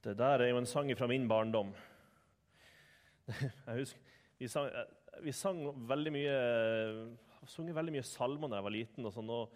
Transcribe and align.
Det 0.00 0.16
der 0.16 0.40
er 0.40 0.48
jo 0.48 0.60
en 0.60 0.68
sang 0.68 0.88
fra 0.96 1.06
min 1.10 1.28
barndom. 1.28 1.74
Jeg 3.66 3.74
husker, 3.76 4.00
Vi 4.40 4.48
sang, 4.48 4.70
vi 5.20 5.32
sang 5.36 5.58
veldig 5.88 6.12
mye 6.14 6.36
sunget 7.50 7.76
veldig 7.76 7.92
mye 7.94 8.06
salmer 8.06 8.48
da 8.48 8.58
jeg 8.58 8.66
var 8.66 8.74
liten. 8.74 9.06
og 9.06 9.12
sånn, 9.12 9.30
og 9.30 9.52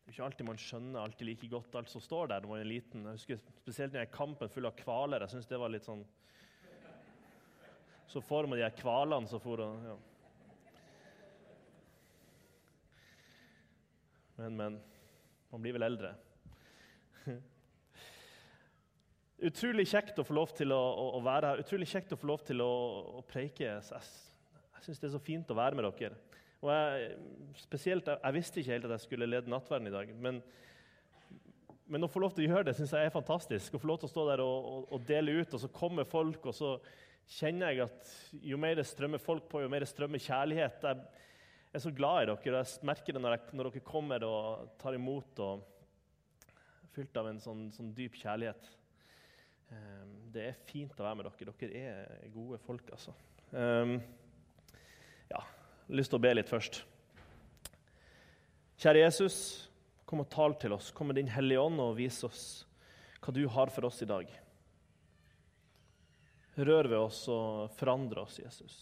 Det 0.00 0.10
er 0.10 0.16
ikke 0.16 0.24
alltid 0.26 0.46
man 0.48 0.58
skjønner 0.58 1.00
alltid 1.04 1.26
like 1.28 1.48
godt 1.48 1.76
alt 1.78 1.90
som 1.90 2.02
står 2.02 2.32
der. 2.32 2.40
når 2.40 2.48
man 2.48 2.60
er 2.60 2.64
liten. 2.64 3.04
Jeg 3.04 3.12
husker 3.12 3.40
Spesielt 3.60 3.94
er 3.94 4.10
kampen 4.10 4.48
full 4.48 4.66
av 4.66 4.74
hvaler. 4.84 5.20
Jeg 5.20 5.30
synes 5.30 5.46
det 5.46 5.58
var 5.58 5.70
litt 5.70 5.86
sånn 5.86 6.04
Så 8.10 8.20
får 8.20 8.48
man 8.48 8.58
de 8.58 8.64
her 8.64 8.82
hvalene 8.82 9.28
som 9.28 9.40
for 9.40 9.60
og 9.60 9.84
ja. 9.86 9.98
Men, 14.40 14.56
men. 14.56 14.80
Man 15.52 15.62
blir 15.62 15.74
vel 15.76 15.84
eldre. 15.84 16.14
Utrolig 19.40 19.86
kjekt 19.88 20.18
å 20.20 20.24
få 20.26 20.34
lov 20.36 20.50
til 20.52 20.72
å, 20.74 20.78
å, 20.78 21.04
å, 21.16 21.20
være 21.24 21.52
her. 21.52 21.60
Utrolig 21.62 21.86
kjekt 21.88 22.10
å 22.12 22.18
få 22.20 22.28
lov 22.28 22.42
til 22.44 22.60
å, 22.60 22.72
å 23.16 23.22
preike. 23.24 23.64
Jeg, 23.64 24.00
jeg 24.76 24.84
syns 24.84 24.98
det 25.00 25.06
er 25.08 25.14
så 25.14 25.20
fint 25.24 25.52
å 25.52 25.56
være 25.56 25.78
med 25.78 25.86
dere. 25.96 26.18
Og 26.60 26.68
jeg, 26.74 27.12
spesielt, 27.62 28.10
jeg, 28.10 28.20
jeg 28.20 28.36
visste 28.36 28.60
ikke 28.60 28.74
helt 28.74 28.88
at 28.88 28.92
jeg 28.98 29.04
skulle 29.06 29.28
lede 29.30 29.48
nattverden 29.48 29.88
i 29.88 29.94
dag. 29.94 30.10
Men, 30.20 30.42
men 31.88 32.04
å 32.04 32.10
få 32.12 32.20
lov 32.20 32.34
til 32.36 32.44
å 32.44 32.50
gjøre 32.50 32.68
det 32.68 32.74
syns 32.76 32.92
jeg 32.92 33.08
er 33.08 33.14
fantastisk. 33.14 33.78
Å 33.78 33.80
få 33.80 33.88
lov 33.88 34.02
til 34.02 34.10
å 34.10 34.12
stå 34.12 34.24
der 34.28 34.42
og, 34.44 34.66
og, 34.72 34.82
og, 34.90 35.06
dele 35.08 35.38
ut, 35.38 35.56
og 35.56 35.62
så 35.62 35.70
kommer 35.72 36.08
folk, 36.08 36.50
og 36.50 36.56
så 36.58 36.74
kjenner 37.38 37.72
jeg 37.72 37.86
at 37.86 38.12
jo 38.50 38.58
mer 38.60 38.76
det 38.76 38.84
strømmer 38.90 39.22
folk 39.24 39.48
på, 39.48 39.62
jo 39.64 39.70
mer 39.72 39.86
det 39.86 39.88
strømmer 39.88 40.20
kjærlighet. 40.20 40.84
Jeg 40.84 41.78
er 41.80 41.84
så 41.86 41.94
glad 41.96 42.26
i 42.26 42.28
dere. 42.28 42.36
og 42.36 42.50
Jeg 42.50 42.90
merker 42.92 43.16
det 43.16 43.24
når, 43.24 43.38
jeg, 43.38 43.56
når 43.56 43.70
dere 43.70 43.86
kommer 43.88 44.28
og 44.28 44.76
tar 44.84 45.00
imot. 45.00 45.40
og 45.46 46.92
Fylt 46.92 47.16
av 47.16 47.32
en 47.32 47.40
sånn, 47.40 47.64
sånn 47.72 47.94
dyp 47.96 48.20
kjærlighet. 48.20 48.68
Ehm, 49.70 50.14
det 50.34 50.46
er 50.48 50.60
fint 50.68 50.98
å 50.98 51.06
være 51.06 51.20
med 51.20 51.28
dere. 51.28 51.54
Dere 51.60 52.04
er 52.16 52.34
gode 52.34 52.58
folk, 52.64 52.90
altså. 52.94 53.14
Ehm, 53.54 53.96
ja, 55.30 55.40
jeg 55.40 55.42
har 55.42 55.98
lyst 56.00 56.12
til 56.12 56.20
å 56.20 56.24
be 56.24 56.34
litt 56.34 56.50
først. 56.50 56.82
Kjære 58.80 59.04
Jesus, 59.04 59.36
kom 60.08 60.24
og 60.24 60.30
tal 60.32 60.56
til 60.58 60.74
oss. 60.74 60.90
Kom 60.96 61.10
med 61.10 61.20
Din 61.20 61.30
Hellige 61.30 61.62
Ånd 61.62 61.82
og 61.82 61.98
vis 61.98 62.22
oss 62.26 62.44
hva 63.20 63.34
du 63.36 63.42
har 63.52 63.70
for 63.70 63.86
oss 63.90 64.00
i 64.02 64.08
dag. 64.08 64.30
Rør 66.60 66.88
ved 66.88 66.98
oss 66.98 67.20
og 67.30 67.70
forandre 67.76 68.24
oss, 68.24 68.38
Jesus. 68.40 68.78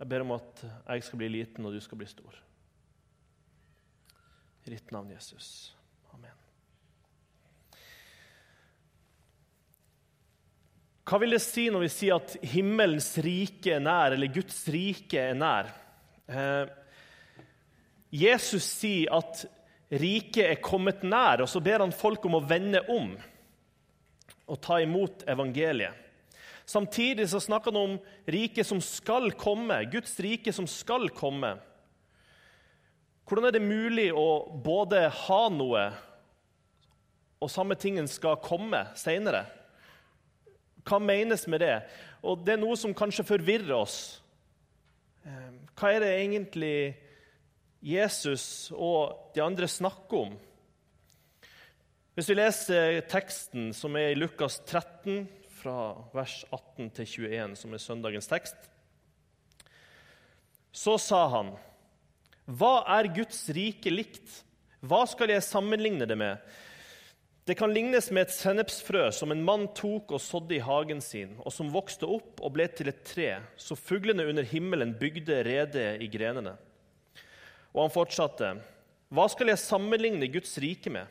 Jeg 0.00 0.08
ber 0.08 0.24
om 0.24 0.32
at 0.38 0.62
jeg 0.64 1.04
skal 1.04 1.20
bli 1.20 1.28
liten, 1.28 1.66
og 1.66 1.74
du 1.74 1.82
skal 1.84 2.00
bli 2.00 2.08
stor. 2.08 2.38
I 4.64 4.72
ditt 4.72 4.94
navn, 4.94 5.10
Jesus. 5.12 5.74
Hva 11.10 11.18
vil 11.18 11.32
det 11.34 11.40
si 11.42 11.64
når 11.74 11.82
vi 11.82 11.88
sier 11.90 12.20
at 12.20 12.36
himmelens 12.52 13.08
rike 13.18 13.72
er 13.74 13.80
nær, 13.82 14.14
eller 14.14 14.30
Guds 14.30 14.60
rike 14.70 15.18
er 15.18 15.34
nær? 15.34 15.72
Eh, 16.30 16.70
Jesus 18.14 18.68
sier 18.76 19.10
at 19.16 19.42
riket 19.90 20.44
er 20.46 20.62
kommet 20.62 21.02
nær, 21.02 21.42
og 21.42 21.50
så 21.50 21.58
ber 21.66 21.82
han 21.82 21.90
folk 21.90 22.30
om 22.30 22.38
å 22.38 22.42
vende 22.46 22.84
om 22.94 23.10
og 24.50 24.62
ta 24.62 24.78
imot 24.82 25.26
evangeliet. 25.30 25.98
Samtidig 26.62 27.26
så 27.32 27.42
snakker 27.42 27.74
han 27.74 27.82
om 27.98 27.98
riket 28.30 28.70
som 28.70 28.78
skal 28.78 29.32
komme, 29.34 29.82
Guds 29.90 30.14
rike 30.22 30.54
som 30.54 30.70
skal 30.70 31.10
komme. 31.10 31.56
Hvordan 33.26 33.50
er 33.50 33.58
det 33.58 33.66
mulig 33.66 34.12
å 34.14 34.46
både 34.62 35.08
ha 35.26 35.44
noe, 35.50 35.88
og 37.42 37.50
samme 37.50 37.74
tingen 37.74 38.06
skal 38.06 38.38
komme 38.38 38.92
seinere? 38.94 39.48
Hva 40.86 41.00
menes 41.02 41.46
med 41.50 41.60
det? 41.64 41.76
Og 42.22 42.44
Det 42.44 42.54
er 42.54 42.62
noe 42.62 42.76
som 42.76 42.94
kanskje 42.96 43.26
forvirrer 43.26 43.74
oss. 43.76 44.20
Ehm, 45.26 45.60
hva 45.76 45.92
er 45.92 46.00
det 46.00 46.12
egentlig 46.16 46.96
Jesus 47.80 48.70
og 48.76 49.32
de 49.34 49.42
andre 49.44 49.68
snakker 49.68 50.26
om? 50.26 50.38
Hvis 52.14 52.28
vi 52.28 52.36
leser 52.36 53.00
teksten 53.08 53.70
som 53.76 53.96
er 53.96 54.12
i 54.12 54.18
Lukas 54.18 54.60
13, 54.66 55.28
fra 55.60 55.92
vers 56.14 56.40
18 56.48 56.90
til 56.96 57.08
21, 57.28 57.56
som 57.60 57.74
er 57.74 57.82
søndagens 57.82 58.28
tekst, 58.30 58.56
så 60.72 60.96
sa 61.02 61.26
han, 61.34 61.52
Hva 62.50 62.80
er 62.98 63.10
Guds 63.14 63.42
rike 63.54 63.92
likt? 63.92 64.40
Hva 64.80 65.04
skal 65.08 65.34
jeg 65.34 65.44
sammenligne 65.44 66.08
det 66.08 66.16
med? 66.18 66.40
Det 67.44 67.54
kan 67.56 67.72
lignes 67.72 68.10
med 68.12 68.26
et 68.26 68.34
sennepsfrø 68.34 69.06
som 69.16 69.32
en 69.32 69.42
mann 69.44 69.64
tok 69.76 70.12
og 70.12 70.20
sådde 70.20 70.58
i 70.58 70.64
hagen 70.64 71.00
sin, 71.00 71.32
og 71.40 71.52
som 71.54 71.70
vokste 71.72 72.08
opp 72.08 72.42
og 72.44 72.52
ble 72.56 72.66
til 72.68 72.90
et 72.92 73.00
tre, 73.06 73.30
så 73.56 73.78
fuglene 73.78 74.26
under 74.28 74.44
himmelen 74.46 74.92
bygde 75.00 75.40
rede 75.46 75.86
i 76.04 76.08
grenene. 76.12 76.58
Og 77.72 77.86
han 77.86 77.94
fortsatte, 77.94 78.58
Hva 79.10 79.24
skal 79.26 79.50
jeg 79.50 79.58
sammenligne 79.58 80.28
Guds 80.30 80.52
rike 80.62 80.92
med? 80.92 81.06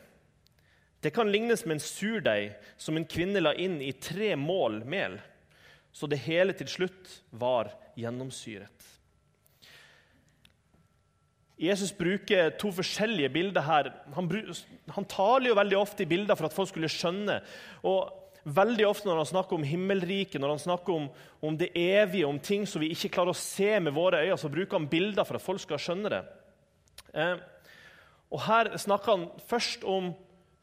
Det 1.02 1.10
kan 1.12 1.28
lignes 1.32 1.66
med 1.66 1.78
en 1.78 1.82
surdeig 1.84 2.54
som 2.80 2.96
en 2.96 3.08
kvinne 3.08 3.40
la 3.40 3.52
inn 3.56 3.80
i 3.82 3.92
tre 3.92 4.34
mål 4.36 4.82
mel, 4.88 5.18
så 5.92 6.06
det 6.06 6.22
hele 6.24 6.54
til 6.56 6.68
slutt 6.68 7.20
var 7.32 7.72
gjennomsyret. 7.98 8.99
Jesus 11.60 11.92
bruker 11.92 12.54
to 12.56 12.70
forskjellige 12.72 13.28
bilder 13.34 13.64
her. 13.66 13.90
Han, 14.16 14.30
han, 14.94 15.06
taler 15.10 15.50
jo 15.50 15.58
veldig 15.58 15.76
ofte 15.76 16.06
i 16.06 16.08
bilder 16.08 16.38
for 16.38 16.48
at 16.48 16.56
folk 16.56 16.70
skulle 16.72 16.88
skjønne. 16.92 17.40
Og 17.84 18.16
Veldig 18.40 18.86
ofte 18.88 19.04
når 19.04 19.18
han 19.20 19.28
snakker 19.28 19.58
om 19.58 19.64
himmelriket, 19.68 20.40
når 20.40 20.54
han 20.54 20.62
snakker 20.62 20.94
om, 20.94 21.08
om, 21.44 21.56
det 21.60 21.74
evige, 21.76 22.24
om 22.24 22.38
ting 22.40 22.62
som 22.64 22.80
vi 22.80 22.88
ikke 22.94 23.10
klarer 23.12 23.34
å 23.34 23.36
se 23.36 23.74
med 23.84 23.92
våre 23.92 24.22
øyne, 24.24 24.38
så 24.40 24.48
bruker 24.48 24.78
han 24.78 24.88
bilder 24.88 25.26
for 25.28 25.36
at 25.36 25.44
folk 25.44 25.60
skal 25.60 25.80
skjønne 25.82 26.12
det. 26.14 26.20
Eh, 27.12 27.34
og 28.32 28.40
Her 28.46 28.72
snakker 28.80 29.12
han 29.12 29.26
først 29.50 29.84
om 29.84 30.14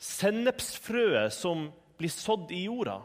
sennepsfrøet 0.02 1.36
som 1.38 1.68
blir 2.02 2.14
sådd 2.14 2.50
i 2.56 2.64
jorda. 2.66 3.04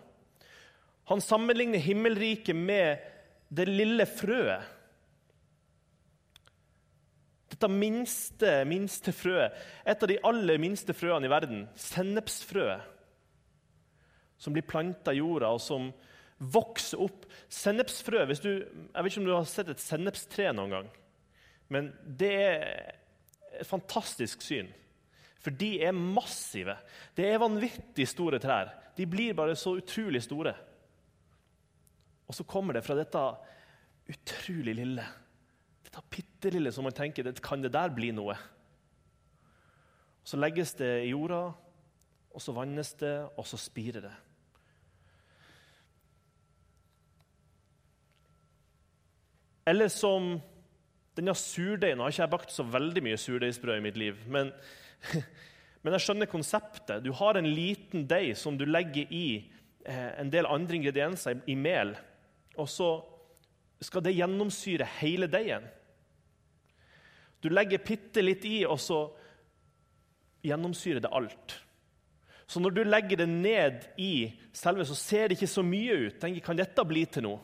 Han 1.13 1.21
sammenligner 1.21 1.83
himmelriket 1.83 2.57
med 2.57 3.05
det 3.53 3.69
lille 3.69 4.09
frøet 4.09 4.65
dette 7.53 7.69
minste, 7.69 8.53
minste 8.69 9.13
frøet, 9.15 9.55
et 9.85 10.03
av 10.03 10.11
de 10.11 10.19
aller 10.27 10.61
minste 10.63 10.95
frøene 10.97 11.29
i 11.29 11.33
verden, 11.33 11.67
sennepsfrøet, 11.79 12.89
som 14.43 14.55
blir 14.55 14.67
planta 14.67 15.15
i 15.15 15.21
jorda, 15.21 15.53
og 15.53 15.63
som 15.63 15.93
vokser 16.43 17.03
opp. 17.05 17.29
Sennepsfrø 17.53 18.25
hvis 18.27 18.43
du, 18.43 18.51
Jeg 18.51 19.05
vet 19.05 19.13
ikke 19.13 19.23
om 19.23 19.29
du 19.29 19.37
har 19.37 19.47
sett 19.47 19.71
et 19.71 19.83
sennepstre 19.83 20.51
noen 20.57 20.75
gang. 20.75 20.89
Men 21.71 21.93
det 22.05 22.33
er 22.33 22.65
et 23.61 23.69
fantastisk 23.69 24.43
syn. 24.43 24.73
For 25.43 25.55
de 25.55 25.77
er 25.83 25.95
massive. 25.95 26.75
Det 27.15 27.29
er 27.29 27.43
vanvittig 27.43 28.07
store 28.11 28.41
trær. 28.43 28.73
De 28.97 29.07
blir 29.07 29.37
bare 29.39 29.55
så 29.59 29.77
utrolig 29.79 30.23
store. 30.23 30.55
Og 32.27 32.35
så 32.35 32.47
kommer 32.49 32.77
det 32.77 32.85
fra 32.87 32.97
dette 32.99 33.23
utrolig 34.11 34.75
lille 34.77 35.07
dette 35.93 36.09
bitte 36.09 36.51
lille 36.55 36.73
som 36.73 36.87
man 36.89 36.95
tenker 36.97 37.29
kan 37.45 37.63
det 37.63 37.73
der 37.75 37.93
bli 37.93 38.13
noe? 38.17 38.37
Så 40.25 40.39
legges 40.39 40.73
det 40.79 41.05
i 41.05 41.11
jorda, 41.11 41.51
og 42.33 42.41
så 42.41 42.55
vannes 42.57 42.95
det, 43.01 43.17
og 43.37 43.45
så 43.47 43.59
spirer 43.61 44.07
det. 44.07 44.15
Eller 49.69 49.91
som 49.93 50.41
denne 51.19 51.35
surdeigen. 51.37 51.99
Nå 52.01 52.07
har 52.07 52.15
ikke 52.15 52.25
jeg 52.25 52.33
bakt 52.33 52.55
så 52.55 52.65
veldig 52.67 53.03
mye 53.05 53.19
surdeigsbrød 53.21 53.79
i 53.79 53.85
mitt 53.85 53.99
liv, 54.01 54.23
men, 54.33 54.51
men, 55.83 55.97
jeg 55.99 56.07
skjønner 56.07 56.31
konseptet. 56.31 57.05
Du 57.05 57.13
har 57.19 57.37
en 57.37 57.51
liten 57.53 58.07
deig 58.09 58.33
som 58.41 58.57
du 58.59 58.65
legger 58.65 59.13
i 59.13 59.27
eh, 59.85 60.11
en 60.23 60.33
del 60.33 60.49
andre 60.49 60.81
ingredienser 60.81 61.45
i 61.47 61.59
mel, 61.59 61.95
og 62.57 62.71
så 62.71 62.95
skal 63.83 64.05
det 64.07 64.17
gjennomsyre 64.17 64.89
hele 65.01 65.29
deigen. 65.31 65.67
Du 67.43 67.51
legger 67.51 67.83
bitte 67.83 68.23
litt 68.23 68.45
i, 68.47 68.63
og 68.65 68.79
så 68.81 69.03
gjennomsyrer 70.47 71.03
det 71.03 71.11
alt. 71.13 71.59
Så 72.47 72.61
når 72.61 72.75
du 72.77 72.83
legger 72.85 73.23
det 73.23 73.29
ned 73.31 73.87
i 74.03 74.29
selve, 74.55 74.85
så 74.87 74.97
ser 74.99 75.29
det 75.29 75.39
ikke 75.39 75.51
så 75.51 75.65
mye 75.65 75.99
ut. 76.07 76.19
Tenker, 76.21 76.45
kan 76.45 76.59
dette 76.59 76.85
bli 76.87 77.05
til 77.09 77.27
noe? 77.27 77.39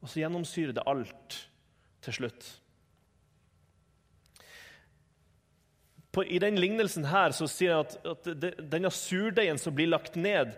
Og 0.00 0.08
så 0.08 0.22
gjennomsyrer 0.22 0.72
det 0.76 0.86
alt 0.88 1.36
til 2.06 2.16
slutt. 2.16 2.46
På, 6.16 6.24
I 6.24 6.40
den 6.40 6.56
lignelsen 6.56 7.04
her 7.10 7.34
så 7.36 7.48
sier 7.50 7.74
jeg 7.74 7.84
at, 7.84 7.96
at 8.08 8.68
denne 8.72 8.92
surdeigen 8.94 9.60
som 9.60 9.74
blir 9.76 9.90
lagt 9.90 10.14
ned 10.16 10.54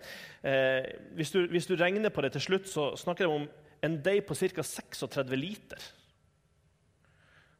eh, 0.47 0.85
hvis, 1.17 1.33
du, 1.35 1.41
hvis, 1.51 1.67
du, 1.67 1.75
regner 1.75 2.13
på 2.15 2.23
det 2.23 2.31
til 2.37 2.45
slutt, 2.45 2.69
så 2.71 2.93
snakker 2.95 3.25
jeg 3.25 3.41
om 3.41 3.49
en 3.83 3.97
deig 4.05 4.23
på 4.27 4.37
ca. 4.39 4.63
36 4.63 5.35
liter. 5.35 5.89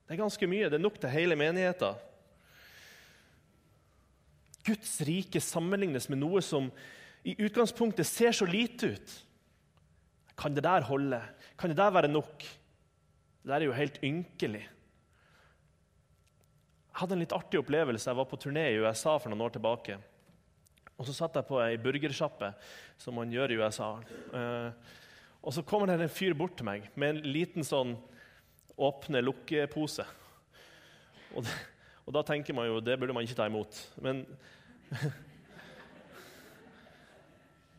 Det 0.10 0.16
er 0.16 0.24
ganske 0.24 0.48
mye. 0.50 0.66
Det 0.66 0.80
er 0.80 0.82
nok 0.82 0.96
til 0.98 1.12
hele 1.14 1.36
menigheten. 1.38 1.94
Guds 4.66 4.96
rike 5.06 5.38
sammenlignes 5.38 6.10
med 6.10 6.18
noe 6.18 6.42
som 6.42 6.72
i 7.22 7.36
utgangspunktet 7.46 8.10
ser 8.10 8.34
så 8.34 8.48
lite 8.50 8.90
ut. 8.96 9.14
Kan 10.34 10.58
det 10.58 10.66
der 10.66 10.88
holde? 10.90 11.22
Kan 11.62 11.70
det 11.70 11.78
der 11.78 11.94
være 11.94 12.10
nok? 12.10 12.42
Det 12.42 13.54
der 13.54 13.62
er 13.62 13.68
jo 13.70 13.78
helt 13.78 14.02
ynkelig. 14.02 14.66
Jeg 16.90 16.98
hadde 17.04 17.14
en 17.14 17.22
litt 17.22 17.38
artig 17.38 17.62
opplevelse. 17.62 18.10
Jeg 18.10 18.18
var 18.18 18.32
på 18.34 18.42
turné 18.42 18.66
i 18.74 18.82
USA 18.82 19.14
for 19.22 19.30
noen 19.30 19.46
år 19.46 19.54
tilbake. 19.60 20.02
Og 20.98 21.06
Så 21.06 21.14
satt 21.14 21.38
jeg 21.38 21.46
på 21.48 21.62
ei 21.62 21.78
burgersjappe, 21.78 22.50
som 22.98 23.14
man 23.14 23.30
gjør 23.30 23.54
i 23.54 23.62
USA. 23.62 23.94
Eh, 24.34 24.72
og 25.40 25.54
Så 25.54 25.62
kommer 25.62 25.86
det 25.86 26.02
en 26.02 26.18
fyr 26.18 26.34
bort 26.34 26.58
til 26.58 26.66
meg 26.66 26.90
med 26.96 27.14
en 27.14 27.22
liten 27.30 27.62
sånn 27.62 27.94
åpne-lukke-pose. 28.80 30.06
Og, 31.36 31.46
og, 32.06 32.14
da 32.16 32.24
tenker 32.26 32.56
man 32.58 32.70
jo 32.70 32.80
det 32.84 32.98
burde 33.00 33.16
man 33.16 33.26
ikke 33.26 33.38
ta 33.38 33.48
imot. 33.50 33.78
Men, 34.02 34.24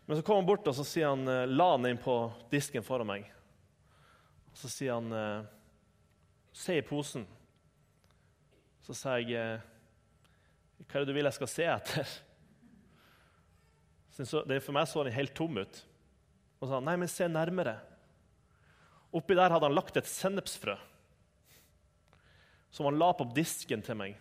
men 0.06 0.16
så 0.16 0.22
kommer 0.22 0.42
han 0.42 0.50
bort 0.50 0.70
og 0.70 0.76
så 0.76 0.86
sier 0.86 1.12
han, 1.12 1.26
eh, 1.28 1.48
la 1.50 1.72
han 1.74 1.88
inn 1.90 2.00
på 2.00 2.16
disken 2.52 2.86
foran 2.86 3.10
meg. 3.10 3.26
Og 4.52 4.62
så 4.62 4.70
sier 4.72 4.98
han 4.98 5.12
eh, 5.14 5.48
Se 6.50 6.74
i 6.74 6.82
posen. 6.82 7.22
Så 8.82 8.96
sa 8.98 9.12
jeg 9.22 9.60
Hva 10.82 10.98
er 10.98 11.04
det 11.04 11.06
du 11.06 11.14
vil 11.14 11.28
jeg 11.28 11.36
skal 11.36 11.50
se 11.52 11.66
etter? 11.70 12.16
Så 14.10 14.42
For 14.42 14.74
meg 14.74 14.88
så 14.90 15.04
den 15.06 15.14
helt 15.14 15.32
tom 15.38 15.60
ut. 15.62 15.78
Og 16.60 16.68
sa 16.68 16.80
nei, 16.82 16.96
men 16.98 17.08
se 17.08 17.28
nærmere. 17.30 17.78
Oppi 19.16 19.36
der 19.38 19.54
hadde 19.54 19.68
han 19.68 19.76
lagt 19.76 19.96
et 19.96 20.10
sennepsfrø 20.10 20.74
som 22.70 22.86
han 22.86 22.98
la 22.98 23.10
på 23.16 23.26
disken 23.34 23.82
til 23.82 23.98
meg. 23.98 24.16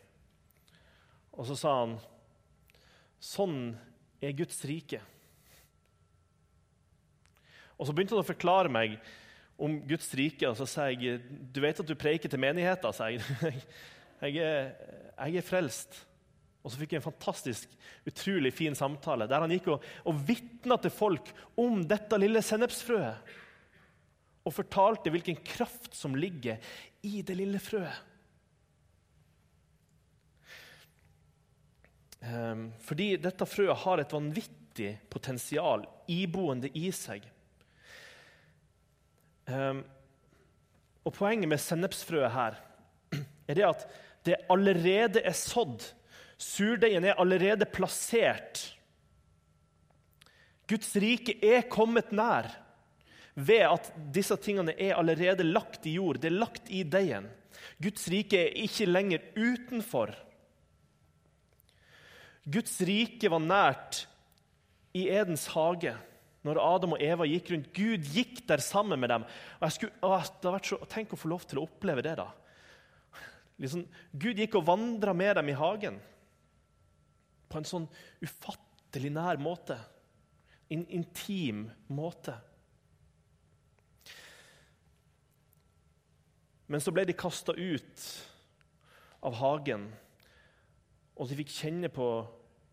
Og 1.33 1.47
så 1.47 1.55
sa 1.55 1.79
han, 1.79 1.99
'Sånn 3.19 3.77
er 4.21 4.31
Guds 4.31 4.63
rike'. 4.65 5.01
Og 7.79 7.87
Så 7.87 7.93
begynte 7.93 8.15
han 8.15 8.23
å 8.23 8.33
forklare 8.33 8.69
meg 8.69 8.99
om 9.57 9.79
Guds 9.87 10.13
rike. 10.15 10.47
Og 10.49 10.57
så 10.57 10.67
sa 10.67 10.89
jeg, 10.89 11.21
'Du 11.51 11.61
vet 11.61 11.79
at 11.79 11.87
du 11.87 11.95
preiker 11.95 12.29
til 12.29 12.39
menigheten', 12.39 12.93
sa 12.93 13.07
jeg. 13.07 13.21
Jeg 14.21 14.35
er, 14.43 14.73
jeg 15.15 15.37
er 15.39 15.41
frelst. 15.47 16.05
Og 16.59 16.71
så 16.71 16.75
fikk 16.75 16.91
jeg 16.91 16.99
en 16.99 17.05
fantastisk, 17.05 17.69
utrolig 18.03 18.51
fin 18.51 18.75
samtale 18.75 19.29
der 19.31 19.39
han 19.39 19.53
gikk 19.53 19.69
og, 19.71 19.85
og 20.03 20.17
vitna 20.27 20.75
til 20.75 20.91
folk 20.91 21.31
om 21.55 21.85
dette 21.87 22.19
lille 22.19 22.41
sennepsfrøet. 22.43 23.15
Og 24.43 24.55
fortalte 24.57 25.13
hvilken 25.13 25.39
kraft 25.39 25.95
som 25.95 26.17
ligger 26.19 26.59
i 27.07 27.21
det 27.23 27.37
lille 27.39 27.63
frøet. 27.63 27.95
Fordi 32.83 33.13
dette 33.21 33.47
frøet 33.47 33.79
har 33.85 34.01
et 34.01 34.11
vanvittig 34.13 34.89
potensial 35.09 35.85
iboende 36.11 36.67
i 36.75 36.89
seg. 36.91 37.23
Um, 39.49 39.79
og 41.07 41.15
Poenget 41.15 41.49
med 41.49 41.61
sennepsfrøet 41.63 42.33
her 42.35 42.59
er 43.49 43.57
det 43.57 43.65
at 43.65 43.87
det 44.27 44.35
allerede 44.51 45.23
er 45.23 45.37
sådd 45.37 45.87
Surdeigen 46.39 47.03
er 47.03 47.17
allerede 47.19 47.65
plassert. 47.67 48.61
Guds 50.71 50.93
rike 51.01 51.33
er 51.43 51.65
kommet 51.67 52.13
nær 52.15 52.47
ved 53.35 53.65
at 53.65 53.89
disse 54.15 54.37
tingene 54.39 54.71
er 54.79 54.95
allerede 54.95 55.43
lagt 55.43 55.83
i 55.89 55.97
jord. 55.97 56.21
Det 56.21 56.29
er 56.29 56.37
lagt 56.39 56.71
i 56.71 56.85
deigen. 56.87 57.27
Guds 57.83 58.07
rike 58.07 58.39
er 58.39 58.55
ikke 58.63 58.87
lenger 58.87 59.25
utenfor. 59.35 60.13
Guds 62.49 62.79
rike 62.87 63.29
var 63.29 63.43
nært 63.43 64.03
i 64.97 65.05
Edens 65.11 65.45
hage 65.53 65.93
når 66.47 66.59
Adam 66.63 66.95
og 66.95 67.03
Eva 67.03 67.27
gikk 67.27 67.51
rundt. 67.51 67.71
Gud 67.75 68.05
gikk 68.13 68.41
der 68.47 68.63
sammen 68.63 68.99
med 69.01 69.11
dem. 69.11 69.25
Og 69.59 69.65
jeg 69.67 69.75
skulle, 69.75 69.97
å, 70.01 70.15
det 70.15 70.39
hadde 70.39 70.55
vært 70.55 70.69
så, 70.71 70.79
Tenk 70.89 71.13
å 71.13 71.19
få 71.19 71.31
lov 71.33 71.45
til 71.49 71.59
å 71.59 71.65
oppleve 71.67 72.05
det. 72.05 72.15
da. 72.19 72.29
Liksom, 73.59 73.83
Gud 74.15 74.39
gikk 74.39 74.55
og 74.55 74.67
vandra 74.69 75.13
med 75.13 75.35
dem 75.35 75.51
i 75.51 75.57
hagen 75.59 75.99
på 77.49 77.59
en 77.59 77.67
sånn 77.67 77.87
ufattelig 78.23 79.11
nær 79.11 79.41
måte. 79.41 79.75
En 80.71 80.85
intim 80.93 81.65
måte. 81.91 82.37
Men 86.69 86.81
så 86.85 86.93
ble 86.93 87.07
de 87.09 87.17
kasta 87.17 87.55
ut 87.57 88.03
av 89.25 89.33
hagen, 89.41 89.87
og 91.17 91.27
de 91.27 91.39
fikk 91.41 91.49
kjenne 91.51 91.89
på 91.91 92.05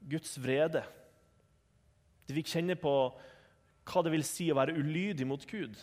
Guds 0.07 0.37
vrede. 0.43 0.85
De 2.27 2.37
fikk 2.37 2.51
kjenne 2.55 2.77
på 2.79 2.95
hva 3.87 4.03
det 4.03 4.13
vil 4.15 4.25
si 4.27 4.49
å 4.51 4.59
være 4.59 4.75
ulydig 4.79 5.27
mot 5.29 5.43
Gud. 5.47 5.77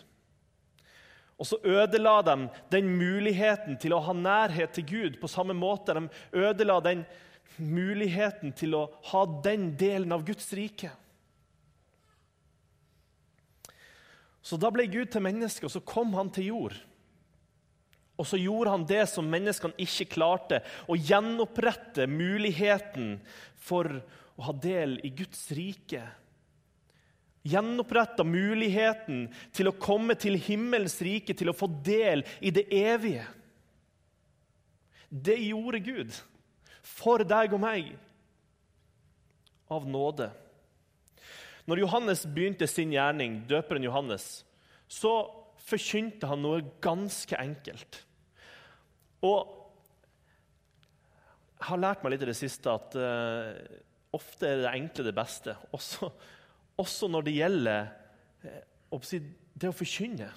Og 1.39 1.47
så 1.49 1.59
ødela 1.65 2.21
de 2.23 2.35
den 2.71 2.89
muligheten 2.99 3.77
til 3.81 3.95
å 3.95 4.01
ha 4.05 4.13
nærhet 4.15 4.75
til 4.75 4.85
Gud 4.87 5.19
på 5.21 5.31
samme 5.31 5.55
måte. 5.57 5.95
De 5.95 6.07
ødela 6.45 6.79
den 6.83 7.05
muligheten 7.57 8.53
til 8.57 8.75
å 8.77 8.83
ha 9.11 9.23
den 9.45 9.71
delen 9.79 10.13
av 10.15 10.25
Guds 10.27 10.51
rike. 10.55 10.91
Så 14.43 14.59
da 14.59 14.69
ble 14.73 14.85
Gud 14.91 15.11
til 15.11 15.23
menneske, 15.23 15.65
og 15.65 15.71
så 15.71 15.79
kom 15.79 16.13
han 16.17 16.31
til 16.33 16.51
jord. 16.51 16.75
Og 18.19 18.27
så 18.29 18.37
gjorde 18.37 18.73
han 18.75 18.83
det 18.85 19.05
som 19.09 19.29
menneskene 19.29 19.77
ikke 19.81 20.11
klarte, 20.13 20.61
å 20.85 20.97
gjenopprette 20.97 22.05
muligheten 22.09 23.15
for 23.57 23.89
å 24.37 24.49
ha 24.49 24.53
del 24.53 24.99
i 25.05 25.09
Guds 25.17 25.47
rike. 25.55 26.03
Gjenoppretta 27.43 28.23
muligheten 28.23 29.25
til 29.51 29.69
å 29.69 29.75
komme 29.75 30.15
til 30.15 30.37
himmelens 30.39 30.99
rike, 31.03 31.33
til 31.35 31.51
å 31.51 31.57
få 31.57 31.67
del 31.83 32.23
i 32.39 32.53
det 32.55 32.67
evige. 32.69 33.25
Det 35.09 35.35
gjorde 35.41 35.83
Gud 35.83 36.15
for 36.83 37.25
deg 37.27 37.53
og 37.53 37.61
meg 37.65 37.91
av 39.73 39.85
nåde. 39.89 40.29
Når 41.69 41.83
Johannes 41.85 42.25
begynte 42.27 42.67
sin 42.67 42.91
gjerning, 42.93 43.41
døperen 43.47 43.85
Johannes, 43.85 44.43
så 44.91 45.42
forkynte 45.63 46.27
han 46.29 46.43
noe 46.43 46.63
ganske 46.83 47.37
enkelt. 47.39 48.01
Og 49.23 49.59
jeg 51.59 51.69
har 51.69 51.79
lært 51.79 52.03
meg 52.03 52.13
litt 52.13 52.25
i 52.25 52.31
det 52.31 52.37
siste 52.37 52.71
at 52.71 52.95
uh, 52.99 53.53
ofte 54.13 54.49
er 54.49 54.63
det 54.65 54.73
enkle 54.73 55.05
det 55.07 55.15
beste. 55.15 55.55
Også, 55.77 56.11
også 56.75 57.07
når 57.07 57.27
det 57.27 57.37
gjelder 57.37 57.85
uh, 58.43 59.21
det 59.53 59.69
å 59.69 59.75
forkynne. 59.75 60.27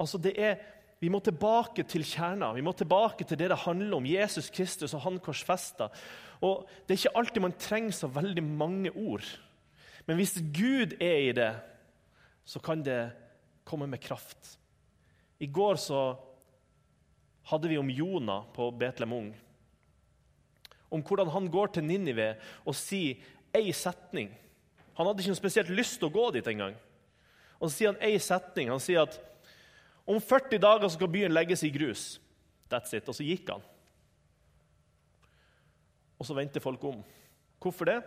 Altså 0.00 0.20
det 0.22 0.32
er 0.40 0.56
vi 0.96 1.10
må 1.12 1.20
tilbake 1.20 1.84
til 1.84 2.06
kjerna. 2.08 2.54
Vi 2.56 2.64
må 2.64 2.72
tilbake 2.72 3.26
til 3.28 3.36
det 3.36 3.50
det 3.52 3.58
handler 3.66 3.98
om. 3.98 4.06
Jesus 4.08 4.48
Kristus 4.48 4.94
og 4.96 5.02
han 5.04 5.18
korsfesta. 5.20 5.90
Og 6.40 6.64
Det 6.86 6.94
er 6.94 7.02
ikke 7.02 7.18
alltid 7.20 7.42
man 7.44 7.58
trenger 7.60 7.92
så 7.92 8.08
veldig 8.08 8.42
mange 8.42 8.90
ord. 8.90 9.26
Men 10.06 10.16
hvis 10.16 10.38
Gud 10.40 10.96
er 11.00 11.18
i 11.28 11.32
det, 11.36 11.52
så 12.48 12.62
kan 12.64 12.84
det 12.84 13.10
komme 13.66 13.88
med 13.90 14.02
kraft. 14.02 14.56
I 15.42 15.46
går 15.50 15.76
så 15.82 16.00
hadde 17.50 17.68
vi 17.68 17.78
om 17.78 17.90
Jonah 17.90 18.46
på 18.54 18.70
Betlehem 18.70 19.12
Ung. 19.12 19.30
Om 20.88 21.02
hvordan 21.02 21.30
han 21.34 21.50
går 21.50 21.74
til 21.74 21.86
Ninive 21.86 22.32
og 22.64 22.76
sier 22.78 23.18
ei 23.56 23.72
setning. 23.74 24.30
Han 24.96 25.08
hadde 25.08 25.22
ikke 25.22 25.34
noe 25.34 25.42
spesielt 25.42 25.72
lyst 25.74 25.98
til 26.00 26.08
å 26.08 26.14
gå 26.14 26.28
dit 26.36 26.46
engang. 26.50 26.76
Og 27.58 27.68
så 27.68 27.74
sier 27.74 27.92
han 27.92 28.02
ei 28.04 28.20
setning. 28.22 28.70
Han 28.72 28.82
sier 28.82 29.04
at 29.04 29.18
om 30.06 30.20
40 30.22 30.62
dager 30.62 30.92
skal 30.92 31.10
byen 31.10 31.34
legges 31.34 31.64
i 31.66 31.72
grus. 31.74 32.04
That's 32.70 32.94
it. 32.94 33.08
Og 33.10 33.18
så 33.18 33.26
gikk 33.26 33.50
han. 33.50 33.64
Og 36.16 36.28
så 36.28 36.36
vendte 36.36 36.62
folk 36.62 36.84
om. 36.86 37.02
Hvorfor 37.60 37.90
det? 37.90 37.98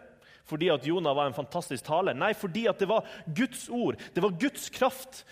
Fordi 0.50 0.72
at 0.74 0.88
Jonah 0.88 1.14
var 1.16 1.30
en 1.30 1.38
fantastisk 1.38 1.86
taler? 1.86 2.18
Nei, 2.18 2.32
fordi 2.34 2.66
at 2.72 2.80
det 2.82 2.88
var 2.90 3.06
Guds 3.28 3.68
ord, 3.70 4.00
det 4.16 4.24
var 4.24 4.38
Guds 4.40 4.70
kraft 4.74 5.24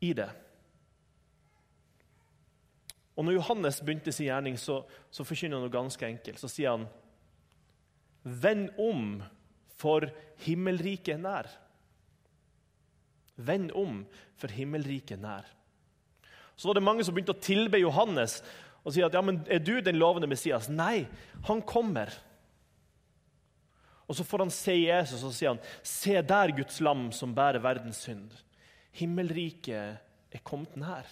i 0.00 0.12
det. 0.16 0.28
Og 3.18 3.26
når 3.26 3.38
Johannes 3.40 3.80
begynte 3.82 4.14
sin 4.14 4.28
gjerning, 4.28 4.58
så, 4.60 4.82
så 5.10 5.26
forkynner 5.26 5.58
han 5.58 5.66
noe 5.66 5.74
ganske 5.74 6.06
enkelt. 6.06 6.38
Så 6.38 6.50
sier 6.52 6.76
han, 6.76 6.86
'Vend 8.22 8.70
om, 8.78 9.22
for 9.78 10.06
himmelriket 10.44 11.16
er 11.16 11.22
nær'. 11.22 11.50
Vend 13.36 13.72
om, 13.72 14.04
for 14.36 14.54
himmelriket 14.54 15.18
nær. 15.22 15.46
Så 16.56 16.68
var 16.68 16.74
det 16.74 16.82
mange 16.82 17.04
som 17.06 17.14
begynte 17.14 17.34
å 17.34 17.42
tilbe 17.42 17.78
Johannes 17.78 18.40
og 18.82 18.94
si 18.94 19.02
at 19.04 19.14
ja, 19.14 19.20
men 19.22 19.42
er 19.50 19.60
du 19.62 19.78
den 19.84 19.98
lovende 19.98 20.30
Messias? 20.30 20.68
Nei, 20.70 21.06
han 21.46 21.62
kommer. 21.62 22.10
Og 24.08 24.16
Så 24.16 24.24
får 24.24 24.46
han 24.46 24.50
se 24.54 24.74
Jesus 24.74 25.22
og 25.22 25.34
sier 25.36 25.52
han, 25.52 25.62
se 25.82 26.16
der 26.22 26.54
Guds 26.56 26.80
lam 26.80 27.10
som 27.12 27.34
bærer 27.34 27.62
verdens 27.62 28.00
synd. 28.06 28.32
Himmelriket 28.96 29.98
er 30.32 30.44
kommet 30.46 30.76
nær. 30.78 31.06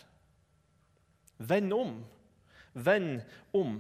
Vend 1.39 1.73
om. 1.73 1.99
Vend 2.73 3.21
om. 3.57 3.79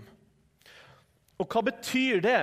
Og 1.36 1.48
hva 1.52 1.62
betyr 1.66 2.20
det? 2.24 2.42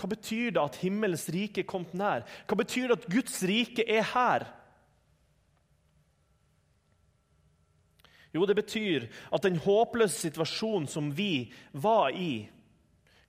Hva 0.00 0.08
betyr 0.08 0.54
det 0.56 0.62
at 0.62 0.80
himmelens 0.80 1.28
rike 1.32 1.62
er 1.62 1.68
kommet 1.68 1.92
nær? 1.96 2.24
Hva 2.48 2.56
betyr 2.60 2.88
det 2.88 2.98
at 2.98 3.10
Guds 3.12 3.42
rike 3.48 3.84
er 3.84 4.06
her? 4.14 4.46
Jo, 8.30 8.44
det 8.46 8.56
betyr 8.60 9.08
at 9.34 9.42
den 9.42 9.58
håpløse 9.58 10.28
situasjonen 10.28 10.86
som 10.88 11.10
vi 11.16 11.50
var 11.72 12.14
i, 12.14 12.46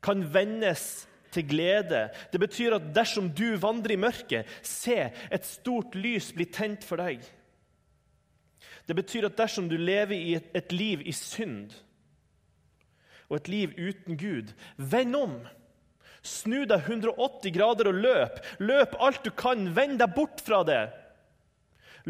kan 0.01 0.21
vendes 0.33 1.07
til 1.31 1.47
glede. 1.47 2.07
Det 2.31 2.39
betyr 2.41 2.77
at 2.77 2.89
dersom 2.95 3.29
du 3.35 3.55
vandrer 3.61 3.95
i 3.95 4.01
mørket, 4.01 4.49
se, 4.65 5.11
et 5.31 5.47
stort 5.47 5.95
lys 5.95 6.31
blir 6.35 6.51
tent 6.53 6.85
for 6.87 7.01
deg. 7.01 7.23
Det 8.87 8.97
betyr 8.97 9.29
at 9.29 9.37
dersom 9.39 9.69
du 9.71 9.77
lever 9.77 10.17
i 10.17 10.35
et, 10.39 10.51
et 10.57 10.71
liv 10.75 11.03
i 11.07 11.13
synd 11.15 11.71
og 13.31 13.37
et 13.37 13.47
liv 13.47 13.75
uten 13.79 14.17
Gud, 14.19 14.49
vend 14.75 15.15
om. 15.15 15.35
Snu 16.21 16.65
deg 16.67 16.83
180 16.83 17.53
grader 17.55 17.87
og 17.89 18.01
løp. 18.03 18.41
Løp 18.59 18.97
alt 18.99 19.23
du 19.23 19.31
kan. 19.31 19.69
Vend 19.73 20.01
deg 20.01 20.11
bort 20.13 20.43
fra 20.43 20.61
det. 20.67 20.81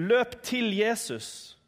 Løp 0.01 0.40
til 0.42 0.74
Jesus. 0.74 1.60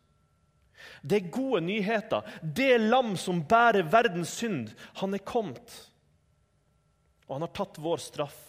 Det 1.05 1.19
er 1.19 1.31
gode 1.31 1.62
nyheter. 1.62 2.25
Det 2.41 2.81
lam 2.81 3.13
som 3.19 3.43
bærer 3.48 3.86
verdens 3.91 4.33
synd, 4.39 4.74
han 5.00 5.13
er 5.13 5.24
kommet. 5.24 5.92
Og 7.33 7.39
han 7.39 7.47
har 7.47 7.55
tatt 7.57 7.81
vår 7.81 7.97
straff. 8.03 8.39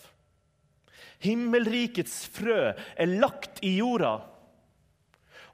Himmelrikets 1.24 2.26
frø 2.28 2.74
er 2.74 3.12
lagt 3.16 3.62
i 3.64 3.78
jorda 3.78 4.18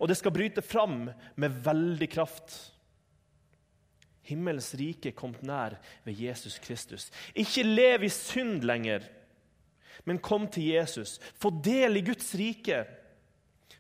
og 0.01 0.09
det 0.09 0.17
skal 0.17 0.33
bryte 0.33 0.65
fram 0.65 1.11
med 1.37 1.57
veldig 1.65 2.09
kraft. 2.11 2.55
Himmelens 4.25 4.73
rike 4.79 5.13
kommet 5.17 5.43
nær 5.45 5.77
ved 6.07 6.17
Jesus 6.17 6.57
Kristus. 6.63 7.11
Ikke 7.37 7.67
lev 7.67 8.07
i 8.07 8.13
synd 8.13 8.65
lenger, 8.65 9.05
men 10.09 10.23
kom 10.25 10.47
til 10.49 10.71
Jesus. 10.73 11.19
Få 11.37 11.53
del 11.53 12.01
i 12.01 12.05
Guds 12.07 12.33
rike. 12.39 12.87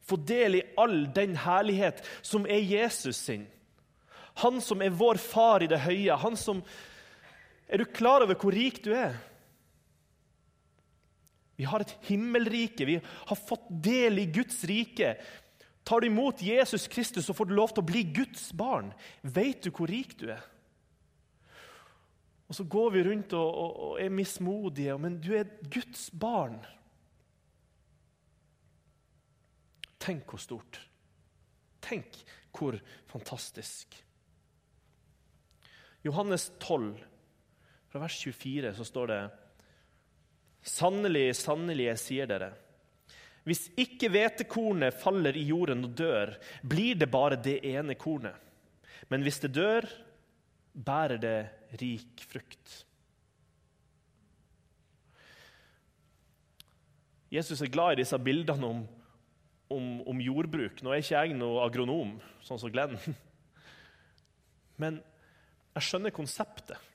Få 0.04 0.18
del 0.28 0.58
i 0.58 0.66
all 0.80 1.06
den 1.16 1.38
herlighet 1.40 2.04
som 2.20 2.44
er 2.44 2.60
Jesus 2.68 3.16
sin. 3.16 3.48
Han 4.44 4.60
som 4.60 4.84
er 4.84 4.92
vår 4.92 5.20
far 5.22 5.64
i 5.64 5.70
det 5.70 5.80
høye. 5.86 6.20
Han 6.20 6.36
som 6.36 6.62
Er 7.70 7.78
du 7.78 7.84
klar 7.84 8.24
over 8.24 8.34
hvor 8.34 8.50
rik 8.50 8.80
du 8.82 8.90
er? 8.92 9.14
Vi 11.60 11.68
har 11.68 11.84
et 11.84 11.92
himmelrike. 12.08 12.86
Vi 12.88 12.96
har 13.04 13.36
fått 13.36 13.66
del 13.84 14.22
i 14.22 14.26
Guds 14.32 14.62
rike. 14.64 15.12
Tar 15.84 16.00
du 16.00 16.06
imot 16.08 16.40
Jesus 16.42 16.86
Kristus, 16.88 17.26
så 17.26 17.36
får 17.36 17.50
du 17.50 17.54
lov 17.58 17.74
til 17.74 17.82
å 17.82 17.90
bli 17.90 18.04
Guds 18.16 18.46
barn. 18.56 18.92
Vet 19.20 19.66
du 19.66 19.72
hvor 19.74 19.90
rik 19.90 20.14
du 20.20 20.30
er? 20.32 20.44
Og 22.48 22.56
så 22.56 22.64
går 22.64 22.88
vi 22.96 23.02
rundt 23.06 23.34
og, 23.36 23.48
og, 23.48 23.74
og 23.86 24.00
er 24.02 24.12
mismodige, 24.14 24.96
men 24.98 25.20
du 25.22 25.34
er 25.36 25.50
Guds 25.70 26.08
barn. 26.10 26.56
Tenk 30.00 30.24
hvor 30.32 30.40
stort. 30.42 30.80
Tenk 31.84 32.22
hvor 32.56 32.80
fantastisk. 33.12 33.94
Johannes 36.02 36.48
12, 36.64 36.96
fra 37.92 38.00
vers 38.00 38.16
24, 38.24 38.72
så 38.80 38.88
står 38.88 39.12
det 39.12 39.20
Sannelig, 40.66 41.32
sannelig, 41.40 41.86
jeg 41.88 42.02
sier 42.02 42.28
dere. 42.30 42.50
Hvis 43.48 43.70
ikke 43.80 44.10
hvetekornet 44.12 44.98
faller 45.00 45.36
i 45.36 45.46
jorden 45.48 45.86
og 45.88 45.96
dør, 45.96 46.34
blir 46.62 46.98
det 47.00 47.08
bare 47.10 47.40
det 47.40 47.58
ene 47.66 47.96
kornet. 47.98 48.36
Men 49.08 49.24
hvis 49.24 49.40
det 49.42 49.54
dør, 49.56 49.88
bærer 50.74 51.18
det 51.18 51.38
rik 51.80 52.22
frukt. 52.28 52.74
Jesus 57.30 57.62
er 57.62 57.70
glad 57.70 57.94
i 57.94 58.02
disse 58.02 58.18
bildene 58.18 58.66
om, 58.66 58.84
om, 59.70 59.88
om 60.10 60.20
jordbruk. 60.20 60.82
Nå 60.82 60.92
er 60.92 61.02
ikke 61.02 61.16
jeg 61.16 61.38
noe 61.38 61.62
agronom, 61.64 62.16
sånn 62.44 62.60
som 62.60 62.72
Glenn. 62.74 62.98
Men 64.82 64.98
jeg 65.76 65.86
skjønner 65.86 66.14
konseptet. 66.14 66.89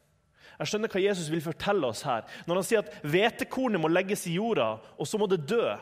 Jeg 0.59 0.71
skjønner 0.71 0.91
hva 0.91 1.03
Jesus 1.03 1.29
vil 1.31 1.43
fortelle 1.43 1.89
oss 1.89 2.05
her. 2.07 2.23
Når 2.47 2.59
han 2.59 2.67
sier 2.67 2.83
at 2.83 2.93
hvetekornet 3.03 3.81
må 3.81 3.91
legges 3.91 4.25
i 4.29 4.37
jorda, 4.37 4.75
og 4.95 5.09
så 5.09 5.19
må 5.19 5.27
det 5.31 5.43
dø 5.49 5.75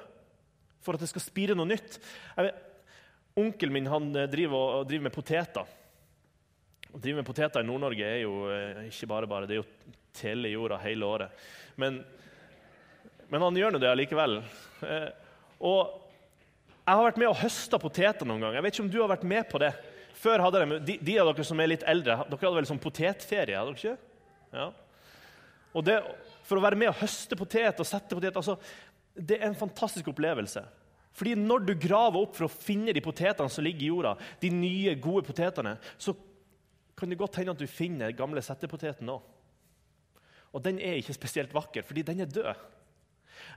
for 0.83 0.97
at 0.97 1.03
det 1.03 1.11
skal 1.11 1.23
spire 1.23 1.55
noe 1.57 1.69
nytt. 1.69 1.99
Vet, 2.35 2.59
onkelen 3.39 3.73
min 3.73 3.89
han 3.89 4.11
og, 4.11 4.27
driver, 4.31 4.83
driver, 4.89 5.07
med 5.07 5.15
poteter. 5.15 5.73
Å 6.93 7.01
drive 7.01 7.21
med 7.21 7.27
poteter 7.27 7.63
i 7.63 7.67
Nord-Norge 7.67 8.05
er 8.05 8.21
jo 8.25 8.33
eh, 8.53 8.85
ikke 8.89 9.09
bare 9.09 9.29
bare, 9.29 9.49
det 9.49 9.57
er 9.57 9.63
jo 9.63 9.93
tele 10.13 10.51
jorda 10.51 10.77
hele 10.83 11.07
året. 11.09 11.45
Men, 11.81 12.03
men 13.31 13.45
han 13.47 13.57
gjør 13.57 13.73
nå 13.73 13.81
det 13.81 13.89
allikevel. 13.89 14.41
Eh, 14.85 15.09
og 15.63 15.99
jeg 16.83 16.99
har 16.99 17.05
vært 17.07 17.19
med 17.21 17.31
og 17.31 17.39
høsta 17.39 17.79
poteter 17.79 18.27
noen 18.27 18.43
gang. 18.43 18.57
Jeg 18.57 18.65
vet 18.65 18.75
ikke 18.75 18.85
om 18.85 18.93
du 18.93 19.01
har 19.01 19.13
vært 19.13 19.29
med 19.29 19.47
på 19.49 19.61
det. 19.63 19.71
Før 20.19 20.43
hadde 20.43 20.61
de, 20.61 20.79
de, 20.91 20.97
de 21.01 21.15
av 21.19 21.31
dere 21.31 21.45
som 21.47 21.61
er 21.63 21.71
litt 21.71 21.85
eldre, 21.89 22.19
dere 22.27 22.43
hadde 22.43 22.57
vel 22.59 22.67
sånn 22.69 22.81
potetferie? 22.83 23.57
hadde 23.57 23.73
dere 23.73 23.79
ikke? 23.79 24.12
Ja. 24.53 24.69
Og 25.73 25.85
det, 25.85 25.97
For 26.45 26.59
å 26.59 26.63
være 26.63 26.77
med 26.77 26.91
og 26.91 26.99
høste 27.01 27.37
potet 27.39 27.79
og 27.81 27.87
sette 27.87 28.13
potet 28.13 28.35
altså, 28.37 28.57
det 29.13 29.39
er 29.39 29.47
en 29.47 29.57
fantastisk 29.57 30.09
opplevelse. 30.11 30.63
Fordi 31.13 31.35
når 31.37 31.65
du 31.67 31.73
graver 31.77 32.23
opp 32.23 32.37
for 32.37 32.47
å 32.47 32.53
finne 32.53 32.93
de 32.95 33.01
potetene 33.05 33.51
som 33.51 33.65
ligger 33.65 33.85
i 33.85 33.89
jorda, 33.91 34.13
de 34.41 34.49
nye, 34.53 34.95
gode 35.01 35.27
potetene, 35.27 35.75
så 36.01 36.15
kan 36.97 37.09
det 37.09 37.19
godt 37.19 37.37
hende 37.37 37.53
at 37.53 37.61
du 37.61 37.69
finner 37.69 38.15
gamle 38.17 38.41
settepoteten 38.41 39.11
òg. 39.13 39.21
Og 40.53 40.61
den 40.65 40.79
er 40.81 40.97
ikke 40.99 41.15
spesielt 41.17 41.53
vakker, 41.53 41.85
fordi 41.85 42.05
den 42.05 42.23
er 42.25 42.29
død. 42.29 42.65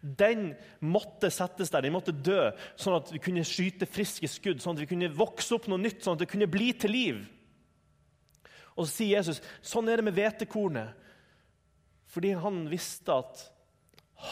Den 0.01 0.51
måtte 0.85 1.31
settes 1.33 1.73
der, 1.73 1.85
den 1.85 1.95
måtte 1.97 2.13
dø, 2.13 2.51
sånn 2.81 2.99
at 2.99 3.13
vi 3.13 3.21
kunne 3.23 3.45
skyte 3.47 3.89
friske 3.89 4.29
skudd, 4.31 4.61
sånn 4.61 4.77
at 4.77 4.85
vi 4.85 4.91
kunne 4.93 5.13
vokse 5.13 5.57
opp 5.57 5.69
noe 5.71 5.81
nytt, 5.81 6.03
sånn 6.05 6.17
at 6.17 6.25
det 6.25 6.31
kunne 6.33 6.49
bli 6.51 6.71
til 6.77 6.93
liv. 6.93 7.25
Og 8.77 8.85
så 8.85 8.93
sier 8.93 9.19
Jesus 9.19 9.41
sånn 9.65 9.89
er 9.89 10.01
det 10.01 10.09
med 10.09 10.17
hvetekornet. 10.17 10.93
Fordi 12.13 12.35
han 12.39 12.65
visste 12.71 13.17
at 13.17 13.47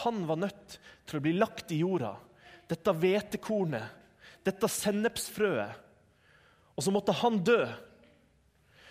han 0.01 0.23
var 0.29 0.39
nødt 0.41 0.77
til 1.05 1.19
å 1.19 1.23
bli 1.25 1.35
lagt 1.37 1.73
i 1.73 1.81
jorda. 1.81 2.15
Dette 2.69 2.93
hvetekornet, 2.97 3.89
dette 4.45 4.69
sennepsfrøet. 4.71 5.81
Og 6.75 6.85
så 6.85 6.93
måtte 6.93 7.13
han 7.21 7.37
dø 7.45 7.61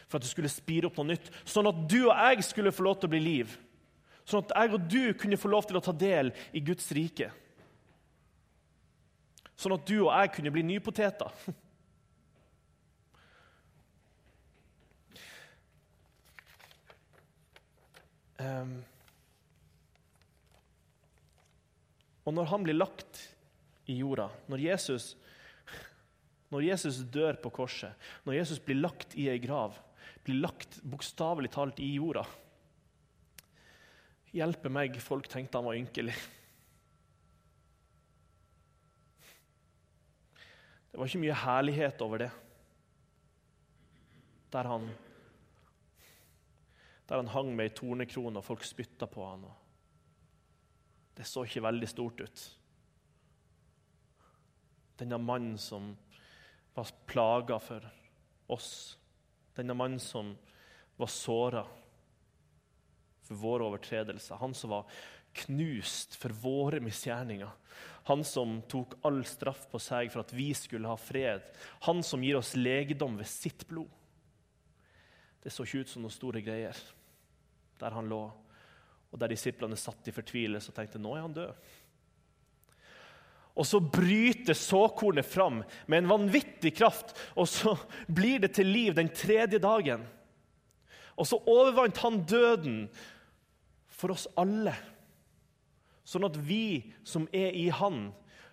for 0.08 0.18
at 0.18 0.25
det 0.25 0.30
skulle 0.30 0.52
spire 0.52 0.88
opp 0.88 0.99
noe 1.00 1.14
nytt. 1.14 1.30
Sånn 1.49 1.68
at 1.70 1.80
du 1.90 2.04
og 2.04 2.12
jeg 2.14 2.44
skulle 2.46 2.75
få 2.75 2.87
lov 2.87 3.00
til 3.00 3.11
å 3.11 3.14
bli 3.14 3.23
liv. 3.25 3.54
Sånn 4.25 4.44
at 4.44 4.54
jeg 4.54 4.76
og 4.76 4.87
du 4.88 5.02
kunne 5.20 5.40
få 5.40 5.50
lov 5.52 5.66
til 5.68 5.78
å 5.78 5.82
ta 5.84 5.94
del 5.96 6.30
i 6.54 6.62
Guds 6.64 6.87
rike. 6.96 7.30
Sånn 9.58 9.75
at 9.76 9.84
du 9.87 9.96
og 10.04 10.12
jeg 10.12 10.32
kunne 10.37 10.52
bli 10.54 10.64
nypoteter. 10.75 11.34
um, 18.44 18.74
Og 22.24 22.32
når 22.32 22.48
han 22.48 22.62
blir 22.64 22.76
lagt 22.76 23.20
i 23.90 23.98
jorda, 23.98 24.30
når 24.48 24.62
Jesus, 24.64 25.10
når 26.52 26.64
Jesus 26.70 27.02
dør 27.12 27.36
på 27.42 27.52
korset, 27.52 27.92
når 28.24 28.38
Jesus 28.38 28.62
blir 28.64 28.80
lagt 28.80 29.12
i 29.20 29.28
ei 29.28 29.40
grav, 29.42 29.76
blir 30.24 30.40
lagt 30.40 30.78
bokstavelig 30.88 31.52
talt 31.52 31.82
i 31.84 31.90
jorda 31.98 32.24
Hjelpe 34.34 34.66
meg, 34.72 34.96
folk 34.98 35.28
tenkte 35.30 35.60
han 35.60 35.66
var 35.68 35.76
ynkelig. 35.78 36.14
Det 40.90 40.98
var 40.98 41.06
ikke 41.06 41.20
mye 41.22 41.36
herlighet 41.38 42.02
over 42.02 42.24
det. 42.24 42.30
Der 44.50 44.70
han, 44.72 44.88
der 47.08 47.20
han 47.20 47.32
hang 47.32 47.52
med 47.56 47.68
ei 47.68 47.75
tornekrone, 47.76 48.40
og 48.40 48.46
folk 48.46 48.64
spytta 48.64 49.08
på 49.11 49.25
han. 49.26 49.44
Det 51.14 51.26
så 51.28 51.44
ikke 51.46 51.64
veldig 51.66 51.88
stort 51.90 52.23
ut. 52.25 52.44
Denne 54.99 55.18
mannen 55.18 55.58
som 55.58 55.92
var 56.75 56.90
plaga 57.06 57.58
for 57.62 57.87
oss. 58.50 58.70
Denne 59.54 59.76
mannen 59.76 60.02
som 60.02 60.32
var 60.96 61.11
såra 61.11 61.64
for 63.25 63.40
våre 63.40 63.68
overtredelser. 63.68 64.38
Han 64.40 64.54
som 64.54 64.75
var 64.75 64.88
knust 65.44 66.14
for 66.18 66.34
våre 66.44 66.80
misgjerninger. 66.82 67.50
Han 68.11 68.25
som 68.26 68.58
tok 68.70 68.99
all 69.06 69.23
straff 69.26 69.66
på 69.70 69.80
seg 69.82 70.12
for 70.12 70.23
at 70.23 70.34
vi 70.37 70.50
skulle 70.56 70.90
ha 70.90 70.99
fred. 71.00 71.42
Han 71.88 72.02
som 72.06 72.23
gir 72.25 72.38
oss 72.38 72.54
legedom 72.58 73.16
ved 73.18 73.28
sitt 73.30 73.66
blod. 73.70 73.90
Det 75.44 75.52
så 75.52 75.66
ikke 75.66 75.84
ut 75.84 75.92
som 75.92 76.04
noen 76.04 76.14
store 76.14 76.40
greier 76.44 76.78
der 77.80 77.92
han 77.92 78.08
lå 78.08 78.22
og 79.14 79.20
der 79.22 79.30
disiplene 79.30 79.78
satt 79.78 80.08
i 80.10 80.14
fortvilelse 80.14 80.72
og 80.72 80.74
tenkte 80.74 80.98
nå 80.98 81.12
er 81.14 81.22
han 81.22 81.34
død. 81.36 81.66
Og 83.54 83.66
så 83.70 83.78
bryter 83.78 84.56
såkornet 84.58 85.28
fram 85.30 85.60
med 85.86 86.00
en 86.00 86.10
vanvittig 86.10 86.72
kraft, 86.74 87.14
og 87.38 87.46
så 87.46 87.76
blir 88.10 88.42
det 88.42 88.56
til 88.56 88.66
liv 88.66 88.96
den 88.96 89.12
tredje 89.14 89.60
dagen. 89.62 90.02
Og 91.14 91.30
så 91.30 91.38
overvant 91.46 92.00
han 92.02 92.24
døden 92.26 92.80
for 93.86 94.16
oss 94.16 94.26
alle. 94.34 94.74
Sånn 96.02 96.26
at 96.26 96.34
vi 96.34 96.90
som 97.06 97.30
er 97.30 97.54
i 97.54 97.68
han, 97.70 98.08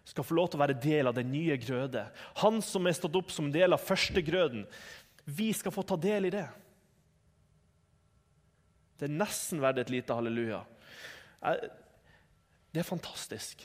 skal 0.05 0.25
få 0.25 0.37
lov 0.37 0.51
til 0.51 0.59
å 0.59 0.63
være 0.63 0.79
del 0.81 1.09
av 1.09 1.17
den 1.17 1.29
nye 1.33 1.57
grøde. 1.61 2.03
Han 2.41 2.61
som 2.65 2.85
er 2.89 2.95
stått 2.97 3.17
opp 3.17 3.33
som 3.33 3.49
del 3.53 3.73
av 3.73 3.81
førstegrøden. 3.81 4.67
Vi 5.25 5.51
skal 5.57 5.73
få 5.73 5.83
ta 5.85 5.97
del 5.97 6.29
i 6.29 6.33
det. 6.33 6.47
Det 9.01 9.07
er 9.09 9.17
nesten 9.17 9.63
verdt 9.63 9.81
et 9.81 9.89
lite 9.89 10.13
halleluja. 10.13 10.59
Det 11.41 12.83
er 12.83 12.85
fantastisk. 12.85 13.63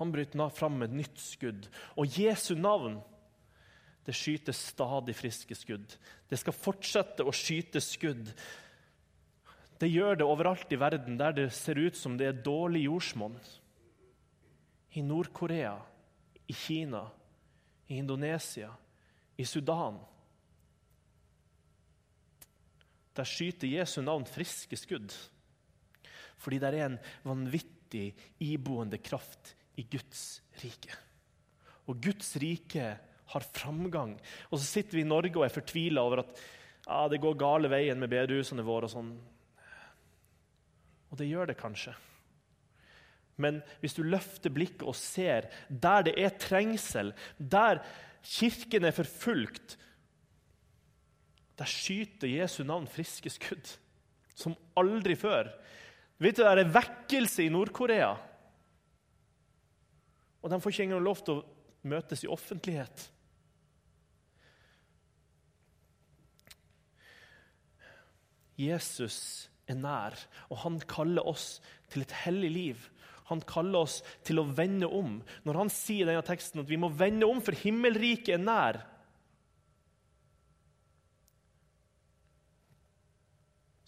Han 0.00 0.10
bryter 0.10 0.50
fram 0.50 0.80
med 0.80 0.90
et 0.90 0.98
nytt 1.04 1.22
skudd. 1.22 1.68
Og 1.94 2.18
Jesu 2.18 2.56
navn 2.58 2.98
det 4.08 4.16
skyter 4.18 4.56
stadig 4.56 5.14
friske 5.14 5.54
skudd. 5.54 5.94
Det 6.26 6.40
skal 6.40 6.56
fortsette 6.56 7.22
å 7.22 7.34
skyte 7.36 7.78
skudd. 7.84 8.32
Det 9.78 9.86
gjør 9.92 10.18
det 10.18 10.26
overalt 10.26 10.72
i 10.74 10.80
verden 10.80 11.20
der 11.20 11.36
det 11.36 11.50
ser 11.54 11.78
ut 11.78 11.94
som 11.94 12.16
det 12.18 12.26
er 12.26 12.42
dårlig 12.42 12.88
jordsmonn. 12.88 13.38
I 14.98 15.06
Nord-Korea, 15.06 15.76
i 16.50 16.56
Kina, 16.56 17.04
i 17.86 18.00
Indonesia, 18.02 18.72
i 19.38 19.46
Sudan. 19.46 20.00
Der 23.20 23.28
skyter 23.28 23.68
Jesu 23.68 24.00
navn 24.00 24.24
friske 24.24 24.78
skudd. 24.80 25.12
Fordi 26.40 26.56
det 26.62 26.72
er 26.72 26.86
en 26.86 26.98
vanvittig 27.26 28.14
iboende 28.40 28.96
kraft 29.04 29.52
i 29.76 29.84
Guds 29.84 30.40
rike. 30.62 30.94
Og 31.90 32.00
Guds 32.00 32.32
rike 32.40 32.94
har 33.30 33.50
framgang. 33.52 34.14
Og 34.48 34.56
så 34.58 34.64
sitter 34.64 34.96
vi 34.96 35.04
i 35.04 35.10
Norge 35.10 35.36
og 35.36 35.44
er 35.44 35.52
fortvila 35.52 36.04
over 36.06 36.24
at 36.24 36.40
ah, 36.88 37.06
det 37.12 37.20
går 37.20 37.36
gale 37.40 37.70
veien 37.70 38.00
med 38.00 38.10
bedehusene 38.12 38.64
våre. 38.64 38.88
og 38.88 38.94
sånn. 38.94 39.12
Og 41.10 41.20
det 41.20 41.28
gjør 41.28 41.50
det 41.50 41.58
kanskje. 41.60 41.92
Men 43.40 43.60
hvis 43.82 43.96
du 43.96 44.02
løfter 44.04 44.52
blikket 44.52 44.86
og 44.88 44.96
ser 44.96 45.48
der 45.68 46.08
det 46.08 46.16
er 46.16 46.40
trengsel, 46.40 47.12
der 47.36 47.82
kirken 48.24 48.88
er 48.88 48.96
forfulgt, 48.96 49.76
der 51.60 51.68
skyter 51.68 52.30
Jesu 52.30 52.62
navn 52.64 52.88
friske 52.88 53.30
skudd 53.32 53.74
som 54.32 54.56
aldri 54.80 55.16
før. 55.18 55.50
Vet 56.20 56.38
du, 56.38 56.42
Det 56.42 56.48
er 56.48 56.64
en 56.64 56.72
vekkelse 56.72 57.44
i 57.44 57.52
Nord-Korea. 57.52 58.14
Og 60.40 60.50
de 60.50 60.60
får 60.60 60.72
ikke 60.72 60.86
engang 60.88 61.04
lov 61.04 61.20
til 61.24 61.40
å 61.40 61.44
møtes 61.84 62.24
i 62.24 62.30
offentlighet. 62.32 63.10
Jesus 68.60 69.48
er 69.68 69.76
nær, 69.80 70.16
og 70.52 70.60
han 70.64 70.80
kaller 70.88 71.24
oss 71.28 71.60
til 71.92 72.04
et 72.04 72.16
hellig 72.24 72.50
liv. 72.52 72.88
Han 73.30 73.40
kaller 73.46 73.86
oss 73.86 74.00
til 74.26 74.40
å 74.40 74.48
vende 74.48 74.88
om. 74.88 75.20
Når 75.46 75.60
han 75.62 75.72
sier 75.72 76.04
i 76.04 76.10
denne 76.10 76.24
teksten 76.26 76.64
at 76.64 76.68
vi 76.68 76.80
må 76.80 76.90
vende 76.92 77.28
om, 77.28 77.40
for 77.44 77.56
himmelriket 77.56 78.34
er 78.36 78.42
nær, 78.42 78.80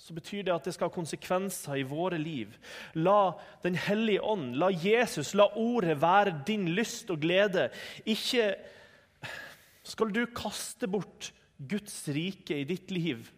så 0.02 0.14
betyr 0.16 0.42
det 0.42 0.54
at 0.54 0.64
det 0.66 0.72
skal 0.74 0.88
ha 0.90 0.94
konsekvenser 0.96 1.78
i 1.78 1.86
våre 1.86 2.18
liv. 2.18 2.56
La 2.98 3.38
Den 3.62 3.76
hellige 3.78 4.22
ånd, 4.26 4.56
la 4.58 4.72
Jesus, 4.74 5.30
la 5.38 5.46
ordet 5.54 6.00
være 6.02 6.40
din 6.46 6.66
lyst 6.74 7.10
og 7.14 7.20
glede. 7.22 7.68
Ikke 8.02 8.48
skal 9.86 10.10
du 10.10 10.24
kaste 10.34 10.88
bort 10.90 11.30
Guds 11.56 12.00
rike 12.10 12.58
i 12.58 12.66
ditt 12.66 12.90
liv 12.90 13.28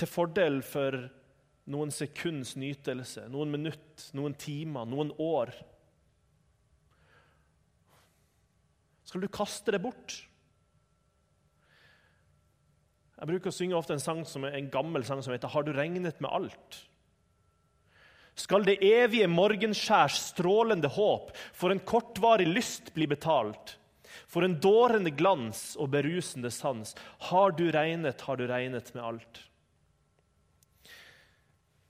til 0.00 0.10
fordel 0.10 0.58
for 0.66 0.96
noen 1.70 1.92
sekunds 1.94 2.56
nytelse, 2.58 3.28
noen 3.30 3.52
minutt, 3.52 4.08
noen 4.16 4.34
timer, 4.34 4.88
noen 4.90 5.12
år. 5.22 5.52
Skal 9.06 9.22
du 9.22 9.30
kaste 9.30 9.76
det 9.76 9.82
bort? 9.84 10.16
Jeg 13.20 13.28
bruker 13.28 13.52
å 13.52 13.52
synge 13.52 13.76
ofte 13.76 13.92
en, 13.92 14.00
sang 14.00 14.22
som 14.24 14.46
er 14.48 14.54
en 14.56 14.70
gammel 14.72 15.04
sang 15.04 15.20
som 15.22 15.34
heter 15.34 15.48
'Har 15.48 15.62
du 15.62 15.72
regnet 15.72 16.20
med 16.20 16.30
alt'? 16.30 16.86
Skal 18.34 18.64
det 18.64 18.78
evige 18.80 19.28
morgenskjærs 19.28 20.32
strålende 20.32 20.88
håp 20.88 21.36
for 21.52 21.70
en 21.70 21.80
kortvarig 21.80 22.46
lyst 22.48 22.94
bli 22.94 23.06
betalt? 23.06 23.76
For 24.26 24.42
en 24.44 24.56
dårende 24.60 25.10
glans 25.10 25.76
og 25.76 25.90
berusende 25.90 26.50
sans, 26.50 26.94
har 27.18 27.50
du 27.50 27.70
regnet, 27.70 28.20
har 28.20 28.36
du 28.36 28.46
regnet 28.46 28.94
med 28.94 29.04
alt? 29.04 29.40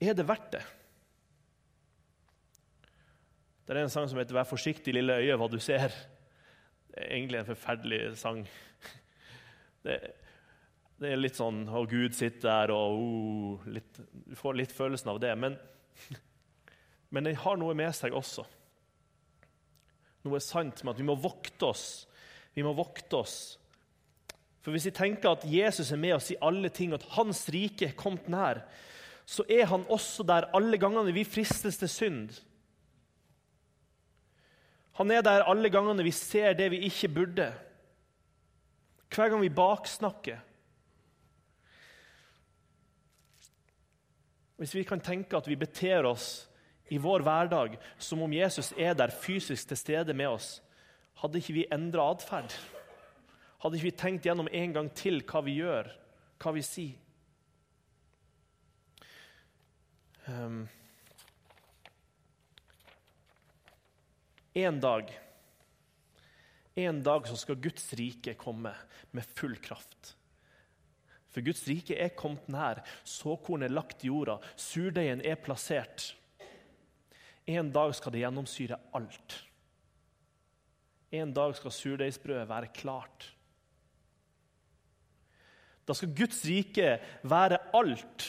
Er 0.01 0.15
det 0.15 0.27
verdt 0.27 0.53
det? 0.53 0.65
Det 3.67 3.77
er 3.77 3.83
en 3.85 3.93
sang 3.93 4.09
som 4.09 4.19
heter 4.19 4.35
'Vær 4.35 4.51
forsiktig, 4.51 4.95
lille 4.95 5.13
øye, 5.13 5.37
hva 5.37 5.49
du 5.49 5.59
ser'. 5.59 5.95
Det 6.91 6.99
er 6.99 7.15
egentlig 7.15 7.39
en 7.39 7.55
forferdelig 7.55 8.19
sang. 8.19 8.49
Det, 9.85 10.13
det 11.01 11.15
er 11.15 11.21
litt 11.21 11.39
sånn 11.39 11.63
'Å, 11.65 11.87
Gud 11.89 12.13
sitter 12.13 12.69
der', 12.69 12.75
og 12.77 12.99
oh, 13.01 13.69
litt, 13.73 14.01
Du 14.13 14.35
får 14.37 14.59
litt 14.59 14.73
følelsen 14.73 15.09
av 15.09 15.21
det. 15.21 15.33
Men, 15.39 15.57
men 17.13 17.25
den 17.25 17.39
har 17.41 17.57
noe 17.57 17.75
med 17.75 17.95
seg 17.97 18.13
også. 18.13 18.45
Noe 20.29 20.41
sant 20.45 20.83
med 20.85 20.93
at 20.93 21.01
vi 21.01 21.09
må 21.09 21.17
vokte 21.17 21.71
oss. 21.71 21.87
Vi 22.53 22.65
må 22.67 22.75
vokte 22.77 23.17
oss. 23.17 23.39
For 24.61 24.75
hvis 24.75 24.91
vi 24.91 24.93
tenker 24.93 25.33
at 25.33 25.47
Jesus 25.49 25.89
er 25.93 26.03
med 26.03 26.19
oss 26.19 26.29
i 26.35 26.39
alle 26.45 26.69
ting, 26.69 26.93
og 26.93 27.01
at 27.01 27.17
hans 27.17 27.47
rike 27.49 27.89
er 27.89 27.97
kommet 27.97 28.29
nær, 28.29 28.61
så 29.25 29.47
er 29.49 29.71
han 29.71 29.87
også 29.89 30.27
der 30.29 30.51
alle 30.53 30.77
gangene 30.77 31.15
vi 31.17 31.25
fristes 31.25 31.81
til 31.81 31.89
synd. 31.89 32.37
Han 35.01 35.11
er 35.15 35.25
der 35.25 35.47
alle 35.49 35.71
gangene 35.73 36.05
vi 36.05 36.13
ser 36.13 36.53
det 36.59 36.69
vi 36.75 36.85
ikke 36.91 37.09
burde. 37.09 37.49
Hver 39.09 39.33
gang 39.33 39.41
vi 39.41 39.49
baksnakker. 39.49 40.45
Hvis 44.61 44.75
vi 44.77 44.83
kan 44.85 45.01
tenke 45.01 45.39
at 45.39 45.47
vi 45.49 45.57
beter 45.57 46.05
oss 46.05 46.45
i 46.93 46.99
vår 47.01 47.23
hverdag 47.25 47.79
som 47.97 48.21
om 48.21 48.33
Jesus 48.35 48.75
er 48.77 48.93
der 48.93 49.15
fysisk 49.15 49.71
til 49.71 49.79
stede 49.81 50.13
med 50.13 50.35
oss, 50.35 50.59
hadde 51.23 51.41
ikke 51.41 51.55
vi 51.57 51.69
endra 51.73 52.11
atferd? 52.13 52.53
Hadde 53.63 53.79
ikke 53.79 53.89
vi 53.89 53.95
tenkt 54.03 54.29
gjennom 54.29 54.51
en 54.53 54.75
gang 54.77 54.91
til 54.93 55.23
hva 55.25 55.41
vi 55.47 55.57
gjør, 55.63 55.89
hva 56.45 56.53
vi 56.53 56.65
sier? 56.67 56.99
Um, 60.29 60.69
en 64.55 64.81
dag 64.85 65.09
En 66.77 67.01
dag 67.03 67.27
så 67.27 67.35
skal 67.41 67.59
Guds 67.65 67.89
rike 67.99 68.37
komme 68.39 68.71
med 69.17 69.33
full 69.37 69.57
kraft. 69.61 70.15
For 71.31 71.47
Guds 71.47 71.63
rike 71.69 71.95
er 71.95 72.15
kommet 72.19 72.49
nær. 72.51 72.83
Såkornet 73.07 73.71
er 73.71 73.75
lagt 73.75 74.03
i 74.05 74.11
jorda. 74.11 74.39
Surdeigen 74.59 75.23
er 75.27 75.39
plassert. 75.39 76.11
En 77.51 77.71
dag 77.75 77.95
skal 77.97 78.15
det 78.15 78.25
gjennomsyre 78.25 78.79
alt. 78.97 79.37
En 81.11 81.33
dag 81.35 81.55
skal 81.59 81.75
surdeigsbrødet 81.75 82.49
være 82.51 82.73
klart. 82.75 83.31
Da 85.87 85.95
skal 85.97 86.13
Guds 86.15 86.45
rike 86.47 86.99
være 87.27 87.59
alt. 87.75 88.27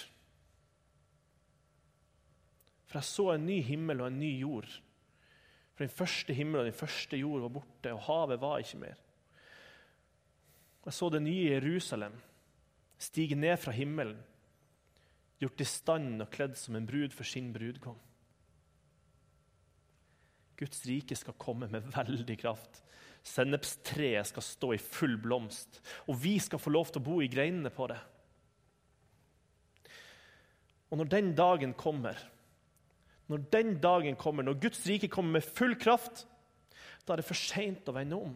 For 2.90 3.00
jeg 3.00 3.08
så 3.08 3.28
en 3.34 3.46
ny 3.46 3.60
himmel 3.64 4.02
og 4.02 4.10
en 4.10 4.18
ny 4.20 4.32
jord. 4.42 4.70
For 5.76 5.86
den 5.86 5.94
første 5.94 6.34
himmel 6.34 6.64
og 6.64 6.68
den 6.70 6.78
første 6.78 7.18
jord 7.18 7.46
var 7.46 7.54
borte, 7.54 7.94
og 7.94 8.02
havet 8.08 8.42
var 8.42 8.62
ikke 8.62 8.82
mer. 8.82 8.98
Jeg 10.86 10.94
så 10.98 11.10
det 11.14 11.22
nye 11.22 11.54
Jerusalem 11.54 12.18
stige 13.02 13.38
ned 13.38 13.58
fra 13.60 13.74
himmelen, 13.76 14.20
gjort 15.42 15.64
i 15.64 15.68
stand 15.68 16.22
og 16.22 16.30
kledd 16.34 16.58
som 16.60 16.78
en 16.78 16.86
brud 16.86 17.16
for 17.16 17.26
sin 17.28 17.50
brudgom. 17.54 17.98
Guds 20.62 20.84
rike 20.86 21.18
skal 21.18 21.38
komme 21.42 21.66
med 21.72 21.88
veldig 21.96 22.38
kraft. 22.44 22.84
Sennepstreet 23.26 24.30
skal 24.30 24.46
stå 24.46 24.74
i 24.76 24.82
full 24.82 25.18
blomst, 25.22 25.82
og 26.10 26.20
vi 26.22 26.36
skal 26.42 26.62
få 26.62 26.74
lov 26.74 26.90
til 26.90 27.02
å 27.02 27.06
bo 27.06 27.18
i 27.22 27.30
greinene 27.30 27.74
på 27.74 27.88
det. 27.90 27.98
Og 30.92 31.00
når 31.00 31.10
den 31.10 31.34
dagen 31.38 31.74
kommer, 31.78 32.18
når 33.32 33.46
den 33.54 33.76
dagen 33.82 34.18
kommer, 34.20 34.44
når 34.44 34.60
Guds 34.62 34.82
rike 34.90 35.10
kommer 35.10 35.40
med 35.40 35.46
full 35.48 35.78
kraft, 35.80 36.26
da 37.06 37.14
er 37.14 37.22
det 37.22 37.30
for 37.30 37.40
seint 37.40 37.88
å 37.88 37.96
vende 37.96 38.18
om. 38.20 38.34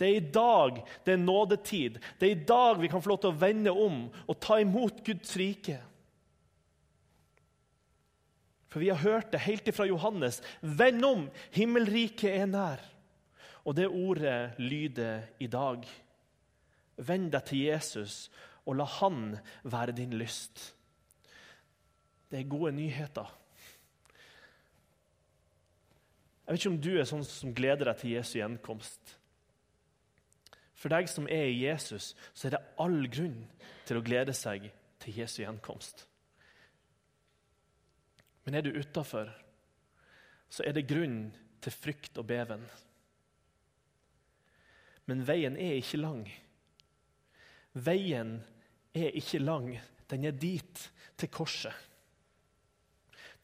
Det 0.00 0.08
er 0.08 0.16
i 0.16 0.32
dag 0.32 0.80
det 1.04 1.12
er 1.12 1.20
nådetid. 1.20 2.00
Det 2.18 2.28
er 2.28 2.36
i 2.36 2.44
dag 2.48 2.80
vi 2.80 2.88
kan 2.88 3.02
få 3.04 3.12
lov 3.12 3.20
til 3.20 3.34
å 3.34 3.40
vende 3.40 3.72
om 3.72 4.06
og 4.24 4.38
ta 4.40 4.56
imot 4.62 5.02
Guds 5.04 5.36
rike. 5.36 5.76
For 8.70 8.80
vi 8.80 8.88
har 8.88 9.02
hørt 9.02 9.32
det 9.32 9.42
helt 9.44 9.68
ifra 9.68 9.84
Johannes. 9.90 10.38
Vend 10.62 11.04
om! 11.04 11.26
Himmelriket 11.52 12.30
er 12.30 12.46
nær. 12.46 12.84
Og 13.66 13.74
det 13.76 13.90
ordet 13.90 14.54
lyder 14.62 15.26
i 15.42 15.50
dag. 15.50 15.84
Vend 16.96 17.32
deg 17.34 17.44
til 17.48 17.66
Jesus, 17.66 18.30
og 18.64 18.78
la 18.78 18.86
han 19.00 19.34
være 19.68 19.96
din 19.98 20.14
lyst. 20.16 20.70
Det 22.30 22.40
er 22.40 22.50
gode 22.50 22.72
nyheter. 22.78 23.36
Jeg 26.46 26.54
vet 26.54 26.62
ikke 26.62 26.72
om 26.72 26.82
du 26.82 26.92
er 26.94 27.08
sånn 27.08 27.26
som 27.26 27.54
gleder 27.54 27.90
deg 27.90 27.98
til 28.00 28.14
Jesu 28.14 28.36
gjenkomst. 28.38 29.19
For 30.80 30.92
deg 30.92 31.10
som 31.12 31.28
er 31.28 31.50
i 31.50 31.64
Jesus, 31.66 32.14
så 32.32 32.48
er 32.48 32.56
det 32.56 32.62
all 32.80 33.02
grunn 33.12 33.42
til 33.88 33.98
å 33.98 34.04
glede 34.04 34.32
seg 34.36 34.70
til 35.02 35.18
Jesu 35.20 35.42
gjenkomst. 35.42 36.06
Men 38.44 38.56
er 38.56 38.64
du 38.64 38.72
utafor, 38.72 39.28
så 40.48 40.64
er 40.64 40.74
det 40.74 40.88
grunn 40.88 41.26
til 41.60 41.74
frykt 41.74 42.16
og 42.18 42.26
beven. 42.30 42.64
Men 45.04 45.26
veien 45.28 45.58
er 45.60 45.76
ikke 45.76 46.00
lang. 46.00 46.24
Veien 47.76 48.38
er 48.96 49.12
ikke 49.20 49.42
lang, 49.42 49.74
den 50.10 50.24
er 50.24 50.32
dit, 50.34 50.86
til 51.20 51.28
korset. 51.28 51.76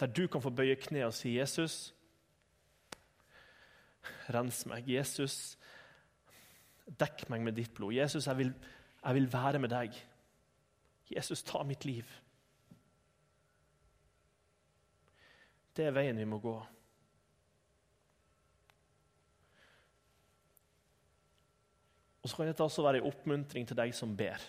Der 0.01 0.09
du 0.09 0.25
kan 0.27 0.43
få 0.43 0.51
bøye 0.51 0.77
kne 0.81 1.05
og 1.07 1.15
si, 1.15 1.37
'Jesus, 1.37 1.93
Rens 4.29 4.67
meg. 4.67 4.89
Jesus, 4.89 5.56
dekk 6.87 7.27
meg 7.33 7.43
med 7.43 7.57
ditt 7.59 7.75
blod. 7.75 7.95
Jesus, 7.97 8.27
jeg 8.27 8.39
vil, 8.39 8.53
jeg 9.03 9.19
vil 9.19 9.29
være 9.33 9.59
med 9.63 9.73
deg. 9.73 9.99
Jesus, 11.11 11.43
ta 11.47 11.63
mitt 11.67 11.85
liv. 11.87 12.07
Det 15.77 15.85
er 15.87 15.95
veien 15.95 16.19
vi 16.19 16.29
må 16.29 16.39
gå. 16.41 16.57
Og 22.23 22.31
så 22.31 22.39
kan 22.41 22.49
dette 22.49 22.65
også 22.65 22.83
være 22.83 23.03
en 23.03 23.07
oppmuntring 23.07 23.67
til 23.69 23.79
deg 23.79 23.93
som 23.95 24.17
ber. 24.19 24.43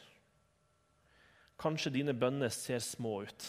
Kanskje 1.61 1.93
dine 1.93 2.15
bønner 2.17 2.49
ser 2.53 2.79
små 2.81 3.19
ut. 3.27 3.47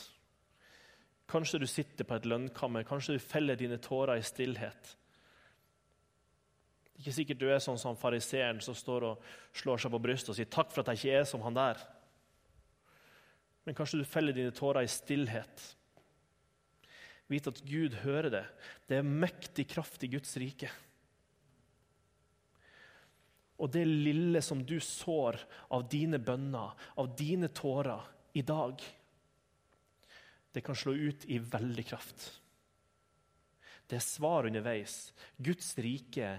Kanskje 1.28 1.60
du 1.60 1.66
sitter 1.68 2.04
på 2.08 2.16
et 2.16 2.26
lønnkammer, 2.28 2.84
kanskje 2.88 3.16
du 3.16 3.24
feller 3.24 3.56
dine 3.56 3.78
tårer 3.80 4.20
i 4.20 4.24
stillhet. 4.24 4.94
Ikke 6.98 7.14
sikkert 7.14 7.38
du 7.38 7.46
er 7.46 7.62
sånn 7.62 7.78
som 7.78 7.96
fariseeren 7.98 8.60
som 8.64 8.74
står 8.74 9.06
og 9.12 9.28
slår 9.56 9.84
seg 9.84 9.94
på 9.94 10.02
brystet 10.02 10.32
og 10.32 10.38
sier 10.38 10.50
'takk 10.50 10.72
for 10.72 10.82
at 10.82 10.90
jeg 10.92 10.98
ikke 10.98 11.20
er 11.20 11.24
som 11.24 11.42
han 11.42 11.54
der'. 11.54 11.86
Men 13.64 13.74
kanskje 13.74 13.98
du 13.98 14.04
feller 14.04 14.32
dine 14.32 14.50
tårer 14.50 14.82
i 14.82 14.90
stillhet. 14.90 15.74
Vit 17.28 17.46
at 17.46 17.60
Gud 17.64 17.94
hører 18.02 18.30
det. 18.30 18.46
Det 18.88 18.96
er 18.96 19.02
mektig 19.02 19.68
kraft 19.68 20.02
i 20.02 20.08
Guds 20.08 20.36
rike. 20.36 20.70
Og 23.58 23.70
det 23.70 23.84
lille 23.84 24.40
som 24.42 24.62
du 24.64 24.80
sår 24.80 25.36
av 25.74 25.88
dine 25.90 26.18
bønner, 26.18 26.74
av 26.96 27.16
dine 27.18 27.48
tårer, 27.48 28.00
i 28.36 28.42
dag, 28.42 28.82
det 30.52 30.62
kan 30.62 30.76
slå 30.76 30.92
ut 30.94 31.24
i 31.26 31.38
veldig 31.42 31.84
kraft. 31.88 32.28
Det 33.88 33.96
er 33.96 34.04
svar 34.04 34.46
underveis. 34.46 35.12
Guds 35.36 35.72
rike 35.80 36.36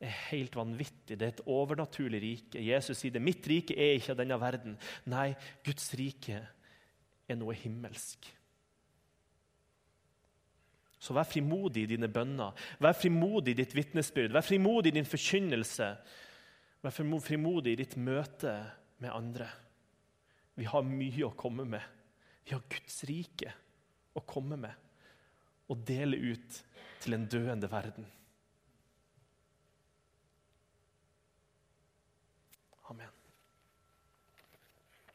er 0.00 0.16
helt 0.30 0.56
vanvittig. 0.56 1.16
Det 1.18 1.26
er 1.26 1.34
et 1.34 1.46
overnaturlig 1.50 2.20
rike. 2.22 2.62
Jesus 2.64 2.98
sier 2.98 3.14
det. 3.14 3.22
Mitt 3.22 3.46
rike 3.48 3.76
er 3.76 3.98
ikke 3.98 4.14
av 4.14 4.20
denne 4.22 4.38
verden. 4.40 4.76
Nei, 5.12 5.30
Guds 5.66 5.90
rike 5.98 6.40
er 7.30 7.38
noe 7.38 7.56
himmelsk. 7.56 8.30
Så 11.00 11.16
vær 11.16 11.28
frimodig 11.28 11.86
i 11.86 11.92
dine 11.94 12.10
bønner, 12.12 12.52
vær 12.80 12.92
frimodig 12.92 13.54
i 13.54 13.60
ditt 13.62 13.72
vitnesbyrd, 13.72 14.34
vær 14.36 14.44
frimodig 14.44 14.92
i 14.92 14.98
din 14.98 15.08
forkynnelse. 15.08 15.88
Vær 16.84 16.92
frimodig 16.92 17.72
i 17.72 17.80
ditt 17.80 17.96
møte 18.00 18.52
med 19.00 19.12
andre. 19.12 19.48
Vi 20.60 20.68
har 20.68 20.84
mye 20.84 21.24
å 21.24 21.36
komme 21.36 21.64
med. 21.68 21.84
Vi 22.44 22.52
har 22.52 22.64
Guds 22.68 23.02
rike 23.08 23.52
å 24.16 24.24
komme 24.28 24.58
med 24.60 24.76
og 25.70 25.84
dele 25.86 26.18
ut 26.18 26.56
til 27.00 27.14
en 27.14 27.28
døende 27.30 27.68
verden. 27.70 28.08